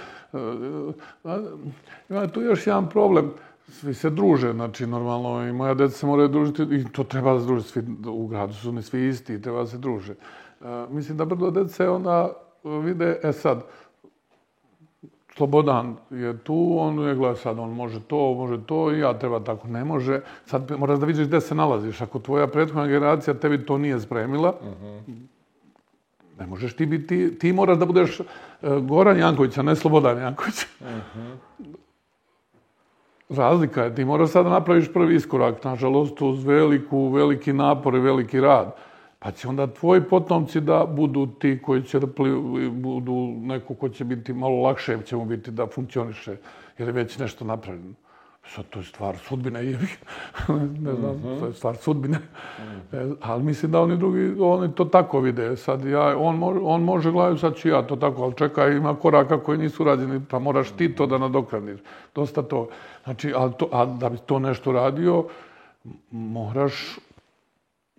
[2.08, 3.30] Ima tu još jedan problem.
[3.68, 7.40] Svi se druže, znači normalno i moja deca se moraju družiti i to treba da
[7.40, 10.14] se druže svi u gradu, su ne svi isti treba da se druže.
[10.90, 12.32] Mislim da brdo dece onda
[12.64, 13.64] vide, e sad,
[15.36, 19.40] Slobodan je tu, on je gleda sad, on može to, može to i ja treba
[19.40, 20.20] tako, ne može.
[20.46, 22.00] Sad moraš da vidiš gde se nalaziš.
[22.00, 25.39] Ako tvoja prethodna generacija tebi to nije spremila, uh -huh
[26.40, 28.26] Ne možeš ti biti, ti moraš da budeš uh,
[28.82, 30.66] Goran Janković, a ne Slobodan Janković.
[30.80, 31.36] Uh -huh.
[33.28, 38.00] Razlika je, ti moraš sad da napraviš prvi iskorak, nažalost, uz veliku, veliki napor i
[38.00, 38.74] veliki rad.
[39.18, 42.30] Pa će onda tvoji potomci da budu ti koji će da pli,
[42.70, 46.36] budu neko ko će biti malo lakše, će mu biti da funkcioniše,
[46.78, 47.94] jer je već nešto napravljeno.
[48.46, 49.78] Sad to je stvar sudbine, je,
[50.80, 51.40] ne znam, mm -hmm.
[51.40, 52.18] to je stvar sudbine.
[52.18, 52.62] Mm
[52.92, 53.16] -hmm.
[53.20, 55.56] ali mislim da oni drugi, oni to tako vide.
[55.56, 58.94] Sad ja, on, može, on može gledati, sad ću ja to tako, ali čekaj, ima
[58.96, 61.80] koraka koji nisu rađeni, pa moraš ti to da nadoknadiš.
[62.14, 62.68] Dosta to.
[63.04, 65.24] Znači, ali to, a da bi to nešto radio,
[66.10, 66.98] moraš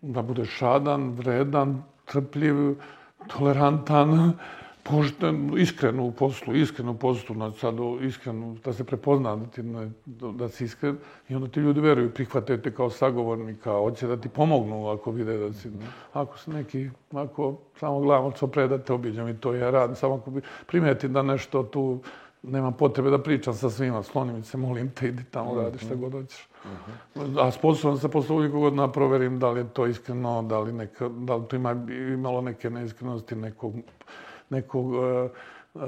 [0.02, 2.56] da budeš šadan, vredan, trpljiv,
[3.28, 4.34] tolerantan,
[4.84, 9.64] pošten, iskreno u poslu, iskreno u poslu, znači sad iskreno, da se prepozna da, ti
[9.64, 10.98] ne, da si iskren
[11.30, 15.38] i onda ti ljudi veruju, prihvate te kao sagovornika, hoće da ti pomognu ako vide
[15.38, 15.70] da si,
[16.14, 20.32] ako se neki, ako samo gledamo co predate, obiđam i to ja radim, samo ako
[20.68, 22.00] primetim da nešto tu
[22.44, 26.12] nema potrebe da pričam sa svima, slonim se, molim te, idi tamo, radi šta god
[26.12, 26.48] hoćeš.
[27.40, 31.10] A sposoban se posle uvijek godina proverim da li je to iskreno, da li, neka,
[31.10, 31.72] da li to ima
[32.14, 33.74] imalo neke neiskrenosti, nekog
[34.52, 35.32] nekog uh,
[35.74, 35.82] uh,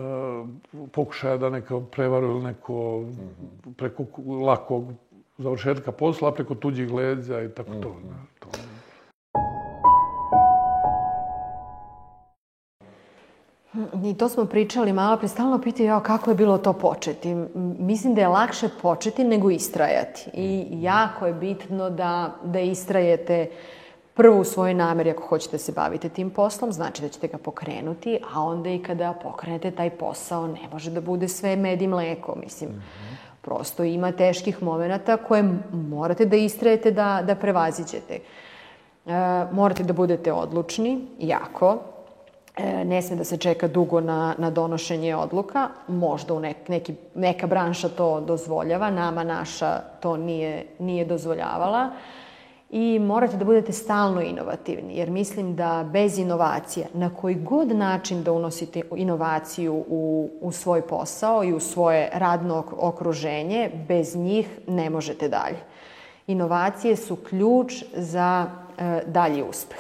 [0.92, 3.74] pokušaja da neka prevaru ili neko mm -hmm.
[3.74, 4.06] preko
[4.46, 4.86] lakog
[5.38, 7.82] završetka posla, preko tuđih leđa i tako mm -hmm.
[7.82, 7.90] to.
[7.90, 8.48] Ne, to.
[14.04, 17.36] I to smo pričali malo pre, stalno pitaju ja, kako je bilo to početi.
[17.80, 20.30] Mislim da je lakše početi nego istrajati.
[20.34, 23.83] I jako je bitno da, da istrajete uh,
[24.14, 27.38] prvo u svojoj nameri ako hoćete da se bavite tim poslom, znači da ćete ga
[27.38, 31.88] pokrenuti, a onda i kada pokrenete taj posao ne može da bude sve med i
[31.88, 32.70] mleko, mislim.
[32.70, 33.14] Mm -hmm.
[33.42, 38.20] Prosto ima teških momenta koje morate da istrajete da, da prevaziđete.
[39.06, 41.78] E, morate da budete odlučni, jako.
[42.58, 45.70] E, ne sme da se čeka dugo na, na donošenje odluka.
[45.88, 51.90] Možda u nek, neki, neka branša to dozvoljava, nama naša to nije, nije dozvoljavala.
[52.76, 58.24] I morate da budete stalno inovativni, jer mislim da bez inovacija, na koji god način
[58.24, 64.90] da unosite inovaciju u, u svoj posao i u svoje radno okruženje, bez njih ne
[64.90, 65.58] možete dalje.
[66.28, 68.46] Inovacije su ključ za
[68.78, 69.80] e, dalji uspeh.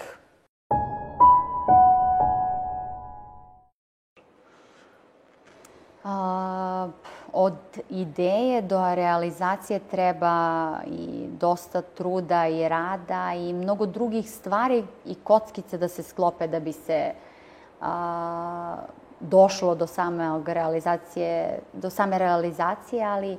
[6.03, 6.89] A,
[7.33, 7.53] od
[7.89, 15.77] ideje do realizacije treba i dosta truda i rada i mnogo drugih stvari i kockice
[15.77, 17.11] da se sklope da bi se
[17.81, 18.75] a,
[19.19, 23.37] došlo do same realizacije, do same realizacije, ali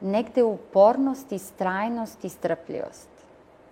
[0.00, 3.08] negde upornost i strajnost i strpljivost.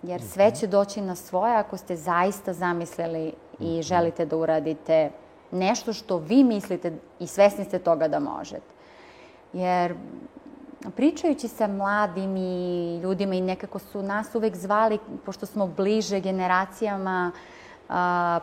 [0.03, 5.09] Jer sve će doći na svoje ako ste zaista zamislili i želite da uradite
[5.51, 8.76] nešto što vi mislite i svesni ste toga da možete.
[9.57, 9.95] Jer
[10.95, 17.31] pričajući sa mladim i ljudima i nekako su nas uvek zvali, pošto smo bliže generacijama,
[17.89, 18.39] a,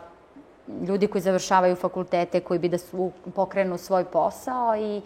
[0.87, 5.01] ljudi koji završavaju fakultete, koji bi da su, pokrenu svoj posao i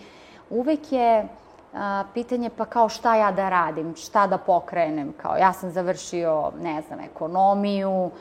[0.50, 1.28] uvek je
[1.74, 6.52] a, pitanje pa kao šta ja da radim, šta da pokrenem, kao ja sam završio,
[6.62, 8.12] ne znam, ekonomiju,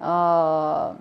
[0.00, 0.92] a,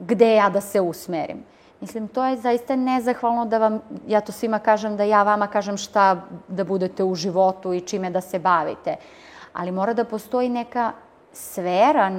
[0.00, 1.53] gde ja da se usmerim.
[1.80, 5.76] Mislim, to je zaista nezahvalno da vam, ja to svima kažem, da ja vama kažem
[5.76, 8.96] šta da budete u životu i čime da se bavite.
[9.52, 10.92] Ali mora da postoji neka
[11.32, 12.10] sfera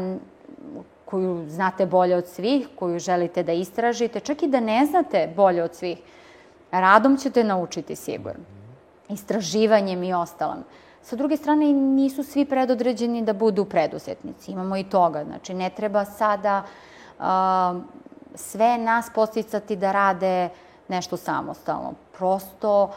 [1.06, 5.64] koju znate bolje od svih, koju želite da istražite, čak i da ne znate bolje
[5.64, 5.98] od svih.
[6.72, 8.44] Radom ćete naučiti sigurno.
[9.10, 10.64] Istraživanjem i ostalom.
[11.02, 14.52] Sa druge strane, nisu svi predodređeni da budu preduzetnici.
[14.52, 15.24] Imamo i toga.
[15.24, 16.64] Znači, ne treba sada
[17.20, 17.26] uh,
[18.36, 20.50] sve nas posticati da rade
[20.88, 21.94] nešto samostalno.
[22.18, 22.92] Prosto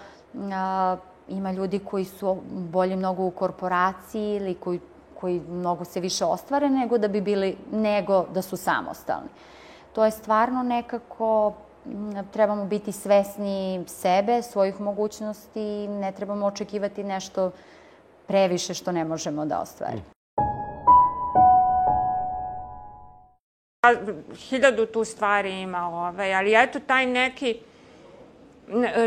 [0.53, 0.97] a,
[1.29, 4.81] ima ljudi koji su bolje mnogo u korporaciji ili koji,
[5.21, 9.29] koji mnogo se više ostvare nego da bi bili, nego da su samostalni.
[9.93, 11.53] To je stvarno nekako
[12.33, 17.51] trebamo biti svesni sebe, svojih mogućnosti, ne trebamo očekivati nešto
[18.27, 20.18] previše što ne možemo da ostvarimo.
[24.37, 27.59] Hiljadu tu stvari ima, ovaj, ali eto taj neki...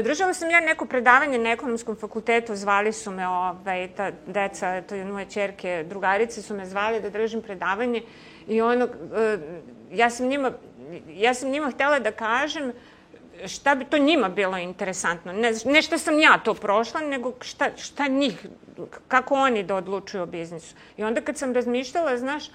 [0.04, 4.96] Držala sam ja neko predavanje na ekonomskom fakultetu, zvali su me, ovaj, ta deca, to
[4.96, 8.02] je moje čerke, drugarice su me zvali da držim predavanje
[8.48, 9.38] i ono, e,
[9.92, 10.52] ja sam njima,
[11.10, 12.72] ja sam njima htela da kažem
[13.48, 15.34] šta bi to njima bilo interesantno.
[15.34, 18.46] Ne, ne šta sam ja to prošla, nego šta, šta njih,
[19.08, 20.76] kako oni da odlučuju o biznisu.
[20.98, 22.50] I onda kad sam razmišljala, znaš,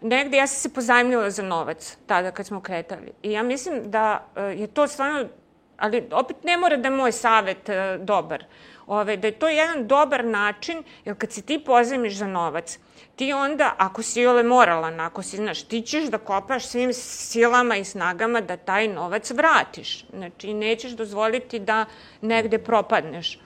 [0.00, 3.12] negde ja sam se pozajmljala za novac tada kad smo kretali.
[3.22, 5.28] I ja mislim da e, je to stvarno,
[5.76, 8.44] ali opet ne mora da je moj savet e, dobar.
[8.86, 12.78] Ove, da je to jedan dobar način, jer kad se ti pozajmiš za novac,
[13.16, 17.76] ti onda, ako si ole moralan, ako si, znaš, ti ćeš da kopaš svim silama
[17.76, 20.04] i snagama da taj novac vratiš.
[20.12, 21.84] Znači, nećeš dozvoliti da
[22.20, 23.38] negde propadneš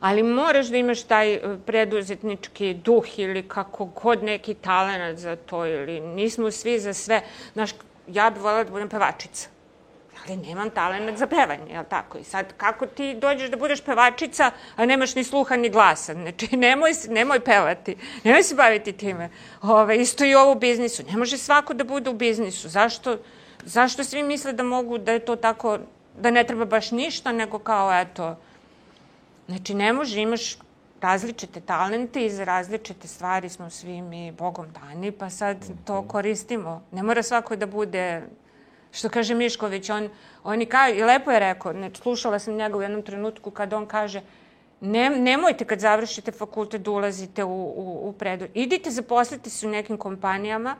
[0.00, 5.66] ali moraš da imaš taj e, preduzetnički duh ili kako god neki talent za to
[5.66, 7.22] ili nismo svi za sve.
[7.52, 7.70] Znaš,
[8.08, 9.48] ja bih voljela da budem pevačica,
[10.24, 12.18] ali nemam talent za pevanje, jel tako?
[12.18, 16.12] I sad, kako ti dođeš da budeš pevačica, a nemaš ni sluha ni glasa?
[16.12, 19.30] Znači, nemoj, nemoj pevati, nemoj se baviti time.
[19.62, 21.02] Ove, isto i ovo u biznisu.
[21.10, 22.68] Ne može svako da bude u biznisu.
[22.68, 23.18] Zašto,
[23.64, 25.78] zašto svi misle da mogu, da je to tako,
[26.18, 28.36] da ne treba baš ništa, nego kao, eto,
[29.48, 30.56] Znači, ne može, imaš
[31.00, 36.82] različite talente i za različite stvari smo svi mi Bogom dani, pa sad to koristimo.
[36.92, 38.22] Ne mora svako da bude,
[38.92, 40.08] što kaže Mišković, on,
[40.44, 43.72] on i, ka, i lepo je rekao, ne, slušala sam njega u jednom trenutku kad
[43.72, 44.22] on kaže,
[44.80, 48.46] ne, nemojte kad završite fakultet da ulazite u, u, u predu.
[48.54, 50.76] Idite zaposlite se u nekim kompanijama,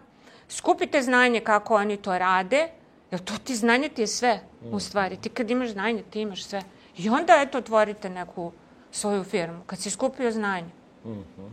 [0.49, 2.69] skupite znanje kako oni to rade,
[3.11, 4.41] jer to ti znanje ti je sve,
[4.73, 5.17] u stvari.
[5.17, 6.63] Ti kad imaš znanje, ti imaš sve.
[6.97, 8.53] I onda, eto, otvorite neku
[8.91, 10.69] svoju firmu, kad si skupio znanje.
[11.05, 11.51] Mm -hmm.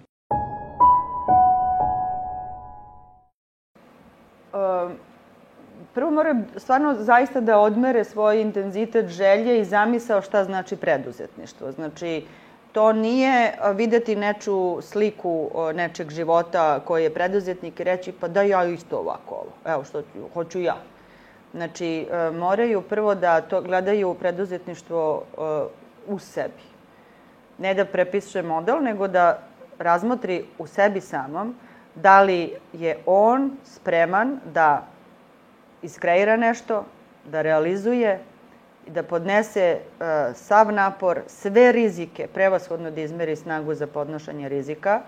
[4.54, 4.92] uh,
[5.94, 11.72] prvo moraju stvarno zaista da odmere svoj intenzitet želje i zamisao šta znači preduzetništvo.
[11.72, 12.26] Znači,
[12.72, 18.66] to nije videti neču sliku nečeg života koji je preduzetnik i reći pa da ja
[18.66, 19.74] isto ovako ovo.
[19.74, 20.78] Evo što hoću ja.
[21.54, 25.42] Znači, e, moraju prvo da to gledaju preduzetništvo e,
[26.08, 26.64] u sebi.
[27.58, 29.40] Ne da prepiše model, nego da
[29.80, 31.56] razmotri u sebi samom
[31.96, 34.88] da li je on spreman da
[35.82, 36.86] iskreira nešto,
[37.26, 38.20] da realizuje
[38.88, 45.02] i da podnese uh, sav napor, sve rizike, prevashodno da izmeri snagu za podnošanje rizika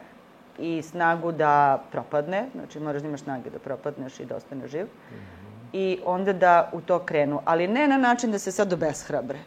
[0.59, 4.87] i snagu da propadne, znači moraš da imaš snage da propadneš i da ostaneš živ,
[5.73, 7.41] i onda da u to krenu.
[7.45, 9.39] Ali ne na način da se sad obeshrabre,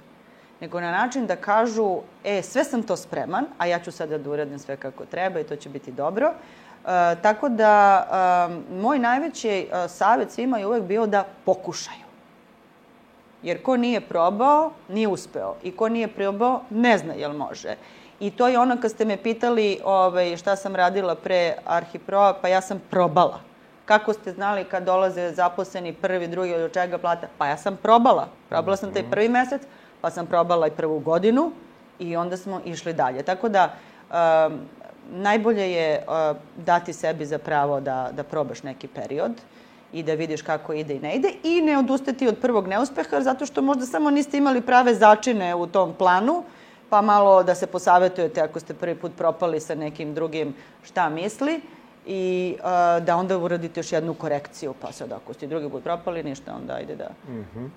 [0.61, 4.31] nego na način da kažu, e, sve sam to spreman, a ja ću sada da
[4.31, 6.27] uradim sve kako treba i to će biti dobro.
[6.27, 12.07] E, tako da, e, moj najveći e, savjet svima je uvek bio da pokušaju.
[13.43, 15.55] Jer ko nije probao, nije uspeo.
[15.62, 17.77] I ko nije probao, ne zna jel može.
[18.20, 22.49] I to je ono kad ste me pitali ovaj, šta sam radila pre Arhiproa, pa
[22.49, 23.46] ja sam probala.
[23.87, 27.26] Kako ste znali kad dolaze zaposleni prvi, drugi, od čega plata?
[27.39, 28.28] Pa ja sam probala.
[28.49, 29.62] Probala sam taj prvi mesec,
[30.01, 31.53] pa sam probala i prvu godinu
[31.99, 33.22] i onda smo išli dalje.
[33.22, 33.74] Tako da,
[34.11, 34.61] um,
[35.11, 39.32] najbolje je uh, dati sebi za pravo da, da probaš neki period
[39.93, 43.47] i da vidiš kako ide i ne ide i ne odustati od prvog neuspeha zato
[43.47, 46.43] što možda samo niste imali prave začine u tom planu
[46.91, 51.61] pa malo da se posavetujete ako ste prvi put propali sa nekim drugim šta misli
[52.07, 56.23] i uh, da onda uradite još jednu korekciju pa sad ako ste drugi put propali
[56.23, 57.69] ništa onda ajde da Mm -hmm.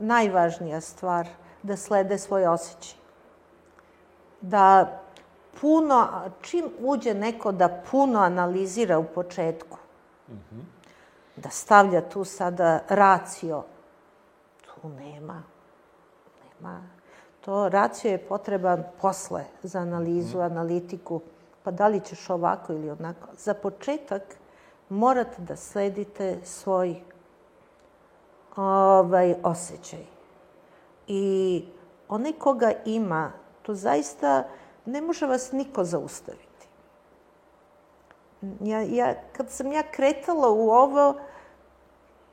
[0.00, 1.28] Najvažnija stvar
[1.62, 2.98] da slede svoj osjećaj.
[4.40, 5.00] Da
[5.60, 6.08] puno,
[6.42, 9.78] čim uđe neko da puno analizira u početku,
[10.28, 10.62] mm -hmm.
[11.36, 13.62] da stavlja tu sada racio,
[14.64, 15.42] tu nema.
[16.44, 16.93] Nema.
[17.44, 21.20] To racio je potreban posle za analizu, mm analitiku,
[21.62, 23.28] pa da li ćeš ovako ili onako.
[23.36, 24.22] Za početak
[24.88, 27.00] morate da sledite svoj
[28.56, 30.04] ovaj, osjećaj.
[31.06, 31.64] I
[32.08, 33.32] onaj koga ima,
[33.62, 34.44] to zaista
[34.84, 36.68] ne može vas niko zaustaviti.
[38.60, 41.14] Ja, ja, kad sam ja kretala u ovo,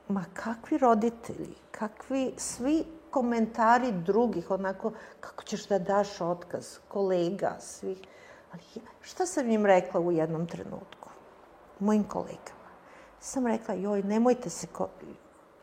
[0.08, 7.98] ma kakvi roditelji, kakvi svi komentari drugih, onako, kako ćeš da daš otkaz, kolega, svih.
[8.52, 8.62] Ali
[9.00, 11.08] šta sam im rekla u jednom trenutku?
[11.78, 12.70] Mojim kolegama.
[13.20, 14.66] Sam rekla, joj, nemojte se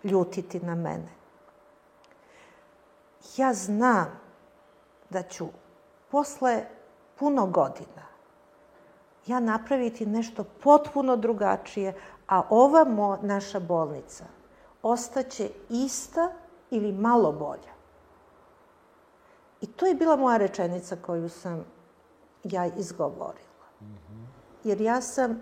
[0.04, 1.12] ljutiti na mene.
[3.38, 4.20] Ja znam
[5.10, 5.48] da ću
[6.12, 6.66] posle
[7.16, 8.10] puno godina
[9.30, 11.94] ja napraviti nešto potpuno drugačije,
[12.28, 14.26] a ova mo, naša bolnica
[14.82, 16.32] ostaće ista
[16.72, 17.74] ili malo bolja.
[19.62, 21.66] I to je bila moja rečenica koju sam
[22.44, 23.68] ja izgovorila.
[24.64, 25.42] Jer ja sam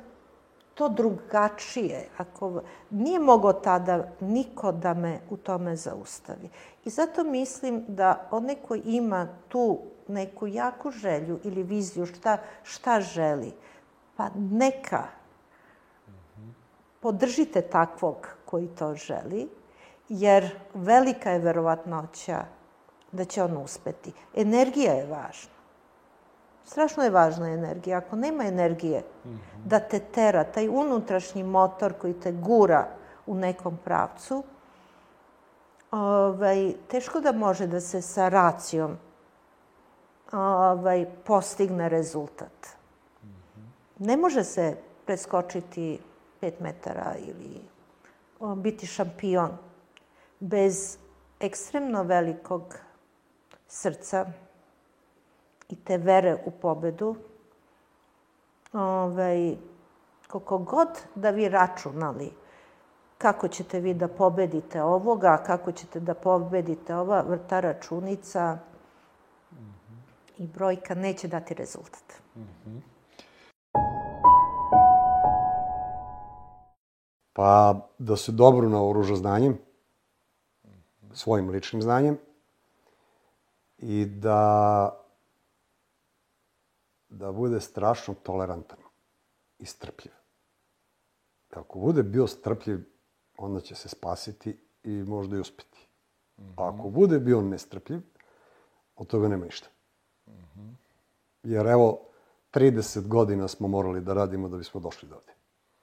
[0.73, 6.49] to drugačije, ako nije mogo tada niko da me u tome zaustavi.
[6.85, 13.01] I zato mislim da onaj ko ima tu neku jaku želju ili viziju šta, šta
[13.01, 13.53] želi,
[14.15, 15.03] pa neka
[16.99, 19.47] podržite takvog koji to želi,
[20.09, 22.45] jer velika je verovatnoća
[23.11, 24.13] da će on uspeti.
[24.35, 25.57] Energija je važna.
[26.65, 27.97] Strašno je važna energija.
[27.97, 29.39] Ako nema energije mm -hmm.
[29.65, 32.87] da te tera, taj unutrašnji motor koji te gura
[33.25, 34.43] u nekom pravcu,
[35.91, 38.97] ovaj, teško da može da se sa racijom
[40.31, 42.67] ovaj, postigne rezultat.
[43.23, 44.05] Mm -hmm.
[44.07, 45.99] Ne može se preskočiti
[46.39, 47.61] pet metara ili
[48.55, 49.57] biti šampion
[50.39, 50.97] bez
[51.39, 52.75] ekstremno velikog
[53.67, 54.25] srca
[55.69, 57.15] i te vere u pobedu.
[58.73, 59.55] Ovaj,
[60.27, 62.31] koliko god da vi računali
[63.17, 68.57] kako ćete vi da pobedite ovoga, kako ćete da pobedite ova, ta računica
[69.51, 70.43] mm -hmm.
[70.43, 72.13] i brojka neće dati rezultat.
[72.35, 72.79] Mm -hmm.
[77.33, 79.57] Pa da se dobro naoruža znanjem,
[81.17, 82.17] svojim ličnim znanjem
[83.77, 85.03] i da
[87.09, 88.77] da bude strašno tolerantan
[89.59, 90.13] i strpljiv.
[91.51, 92.79] Ako bude bio strpljiv,
[93.37, 95.87] onda će se spasiti i možda i uspeti.
[96.37, 96.53] Mm -hmm.
[96.57, 98.01] A ako bude bio nestrpljiv,
[98.95, 99.69] od toga nema ništa.
[100.27, 100.73] Mm -hmm.
[101.43, 102.01] Jer evo,
[102.53, 105.33] 30 godina smo morali da radimo da bismo došli do ovde.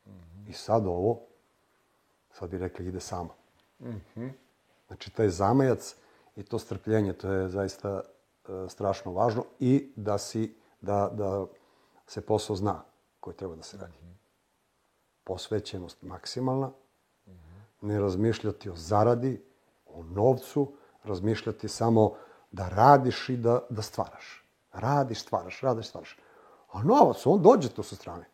[0.07, 0.51] Mm -hmm.
[0.51, 1.21] I sad ovo,
[2.33, 3.35] sad bi rekli, ide samo.
[3.81, 4.31] Mm -hmm.
[4.95, 5.97] Znači, taj zamajac
[6.37, 11.47] i to strpljenje, to je zaista e, strašno važno i da si, da, da
[12.07, 12.83] se posao zna
[13.21, 13.99] koji treba da se radi.
[15.25, 16.71] Posvećenost maksimalna,
[17.81, 19.43] ne razmišljati o zaradi,
[19.87, 20.73] o novcu,
[21.05, 22.15] razmišljati samo
[22.53, 24.45] da radiš i da, da stvaraš.
[24.73, 26.19] Radiš, stvaraš, radiš, stvaraš.
[26.73, 28.25] A novac, on dođe to sa strane.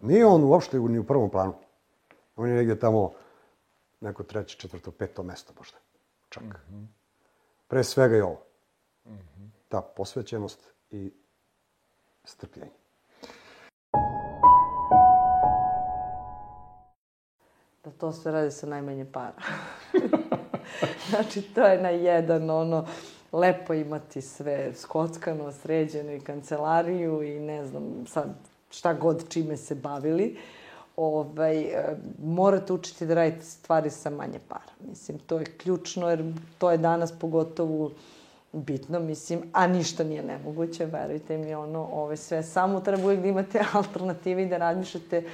[0.00, 1.54] Nije on uopšte ni u prvom planu.
[2.36, 3.12] On je negdje tamo
[4.00, 5.81] neko treće, četvrto, peto mesto možda.
[6.32, 6.42] Čak.
[6.42, 6.86] Mm -hmm.
[7.68, 8.42] Pre svega je ovo.
[9.06, 9.48] Mm -hmm.
[9.68, 11.12] Ta posvećenost i
[12.24, 12.82] strpljenje.
[17.84, 19.32] da to sve radi sa najmanje para.
[21.10, 22.86] znači, to je na jedan, ono,
[23.32, 28.34] lepo imati sve skockano, sređeno i kancelariju i ne znam sad
[28.70, 30.38] šta god čime se bavili.
[30.96, 34.72] Ovaj, e, morate učiti da radite stvari sa manje para.
[34.88, 36.24] Mislim, to je ključno jer
[36.58, 37.90] to je danas pogotovo
[38.52, 43.28] bitno, mislim, a ništa nije nemoguće, verujte mi, ono, ove sve, samo treba uvijek da
[43.28, 45.24] imate alternative i da razmišljate,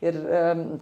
[0.00, 0.80] jer um,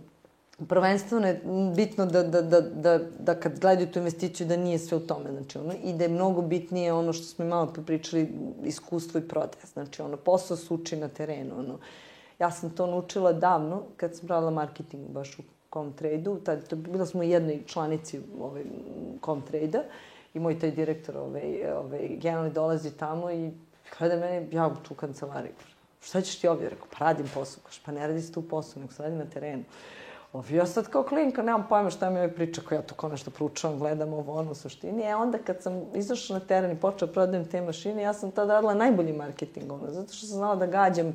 [0.69, 1.41] prvenstveno je
[1.77, 5.33] bitno da, da, da, da, da kad gledaju tu investiciju da nije sve u tome,
[5.33, 8.29] znači ono, i da je mnogo bitnije ono što smo malo pričali,
[8.65, 11.79] iskustvo i prodaja, znači ono, posao se uči na terenu, ono,
[12.39, 17.07] ja sam to naučila davno, kad sam radila marketing baš u Comtrade-u, tad, to bila
[17.07, 18.65] smo u jednoj članici ovaj,
[19.25, 19.83] Comtrade-a,
[20.35, 23.51] i moj taj direktor, ovaj, ovaj, generalni dolazi tamo i
[23.99, 25.53] gleda mene, ja tu kancelariju,
[26.01, 26.69] šta ćeš ti ovdje?
[26.69, 27.63] Rekao, pa radim posao.
[27.65, 29.65] Kaže, pa ne radi se tu posao, nego se radi na terenu.
[30.33, 33.11] Ovi, ja sad kao klinka, nemam pojma šta mi ovaj priča, koja ja to kao
[33.11, 35.03] nešto proučavam, gledam ovo, ono, u suštini.
[35.03, 38.31] E onda kad sam izašla na teren i počela da prodajem te mašine, ja sam
[38.31, 41.15] tada radila najbolji marketing, ono, zato što sam znala da gađam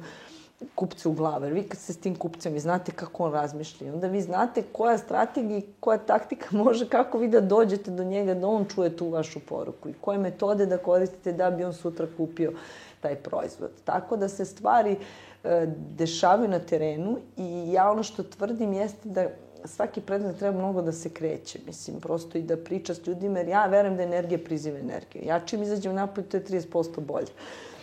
[0.75, 1.47] kupce u glave.
[1.47, 4.63] Jer vi kad ste s tim kupcem i znate kako on razmišlja, onda vi znate
[4.71, 8.97] koja strategija i koja taktika može, kako vi da dođete do njega, da on čuje
[8.97, 12.53] tu vašu poruku i koje metode da koristite da bi on sutra kupio
[13.01, 13.71] taj proizvod.
[13.83, 14.97] Tako da se stvari
[15.43, 19.27] e, dešavaju na terenu i ja ono što tvrdim jeste da
[19.65, 23.47] svaki predmet treba mnogo da se kreće, mislim, prosto i da priča s ljudima, jer
[23.47, 25.23] ja verujem da energija priziva energiju.
[25.25, 27.27] Ja čim izađem napolje, to je 30% bolje.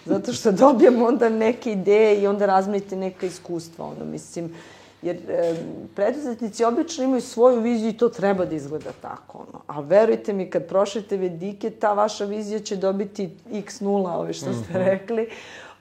[0.06, 4.54] Zato što dobijam onda neke ideje i onda razmenite neka iskustva, ono, mislim,
[5.02, 5.54] jer e,
[5.94, 9.60] preduzetnici obično imaju svoju viziju i to treba da izgleda tako, ono.
[9.66, 14.52] A verujte mi, kad prošete vedike, ta vaša vizija će dobiti x nula, ove što
[14.52, 14.78] ste Mhm.
[14.78, 15.28] rekli,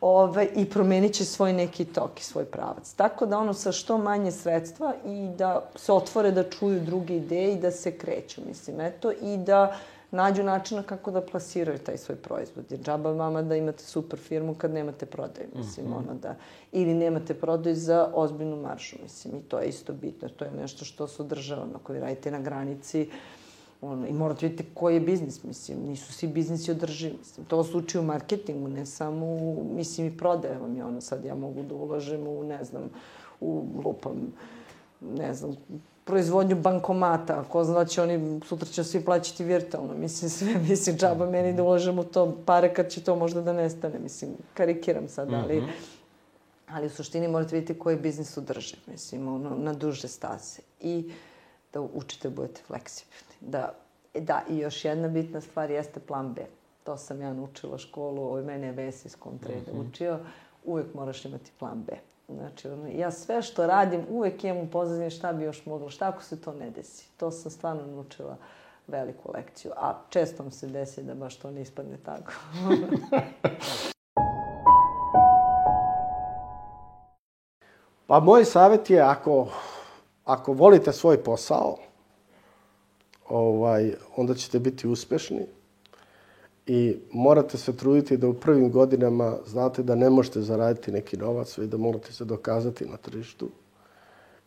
[0.02, 2.94] ove, i promenit će svoj neki tok i svoj pravac.
[2.96, 7.54] Tako da ono sa što manje sredstva i da se otvore da čuju druge ideje
[7.54, 9.78] i da se kreću, mislim, eto, i da
[10.16, 12.66] nađu načina kako da plasiraju taj svoj proizvod.
[12.70, 15.96] Jer džaba vama da imate super firmu kad nemate prodaju, mislim, Mhm.
[15.96, 16.36] ono da,
[16.72, 20.86] ili nemate prodaju za ozbiljnu maršu, mislim, i to je isto bitno, to je nešto
[20.86, 23.10] što se održava, ako vi radite na granici,
[23.82, 27.78] ono, i morate vidjeti koji je biznis, mislim, nisu svi biznisi održivi, mislim, to se
[27.78, 31.64] uči u marketingu, ne samo u, mislim, i prodaje vam je ono, sad ja mogu
[31.64, 32.90] da ulažem u, ne znam,
[33.42, 34.34] u lupam,
[35.02, 35.56] ne znam,
[36.06, 40.98] proizvodnju bankomata, ko zna da će oni, sutra će svi plaćati virtualno, mislim, sve, mislim,
[40.98, 45.08] džaba meni da ulažem u to pare kad će to možda da nestane, mislim, karikiram
[45.08, 45.70] sad, ali, Mhm.
[46.68, 50.62] ali u suštini morate vidjeti koji biznis održiv, mislim, ono, na duže staze.
[50.82, 51.12] I
[51.74, 53.16] da učite da budete fleksibilni.
[53.42, 53.74] Da,
[54.16, 56.42] da, i još jedna bitna stvar jeste plan B.
[56.84, 59.80] To sam ja naučila školu, ovaj mene je Vesi iz Comtrade Mhm.
[59.82, 60.20] učio,
[60.66, 61.94] uvek moraš imati plan B.
[62.28, 66.08] Znači, ono, ja sve što radim, uvek imam u pozadini šta bi još moglo, šta
[66.08, 67.08] ako se to ne desi.
[67.18, 68.38] To sam stvarno naučila
[68.88, 72.32] veliku lekciju, a često vam se desi da baš to ne ispadne tako.
[78.08, 79.48] Pa moj savjet je ako,
[80.26, 81.78] ako volite svoj posao,
[83.30, 85.46] ovaj, onda ćete biti uspešni
[86.68, 91.58] i morate se truditi da u prvim godinama znate da ne možete zaraditi neki novac,
[91.58, 93.50] već da morate se dokazati na tržištu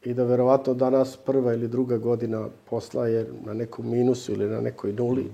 [0.04, 4.60] i da verovatno danas prva ili druga godina posla je na nekom minusu ili na
[4.60, 5.30] nekoj nuli.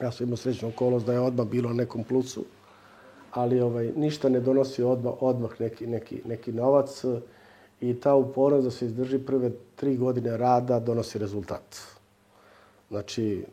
[0.00, 2.44] Ja sam imao srećnu okolost da je odmah bilo na nekom plusu,
[3.30, 7.04] ali ovaj, ništa ne donosi odmah, odmah neki, neki, neki novac
[7.80, 11.76] i ta upornost da se izdrži prve tri godine rada donosi rezultat.
[12.90, 13.44] Znači,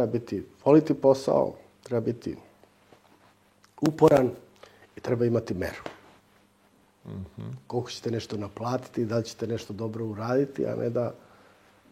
[0.00, 2.36] treba biti, voliti posao, treba biti
[3.80, 4.30] uporan
[4.96, 5.82] i treba imati meru.
[7.66, 11.14] Koliko ćete nešto naplatiti, da li ćete nešto dobro uraditi, a ne da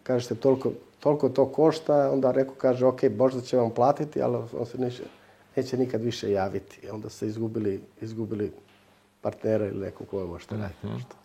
[0.03, 4.65] kažete toliko, toliko to košta, onda neko kaže, ok, možda će vam platiti, ali on
[4.65, 5.03] se neće,
[5.55, 6.79] neće nikad više javiti.
[6.85, 8.51] I onda ste izgubili, izgubili
[9.21, 11.15] partnera ili nekog koga možete raditi nešto.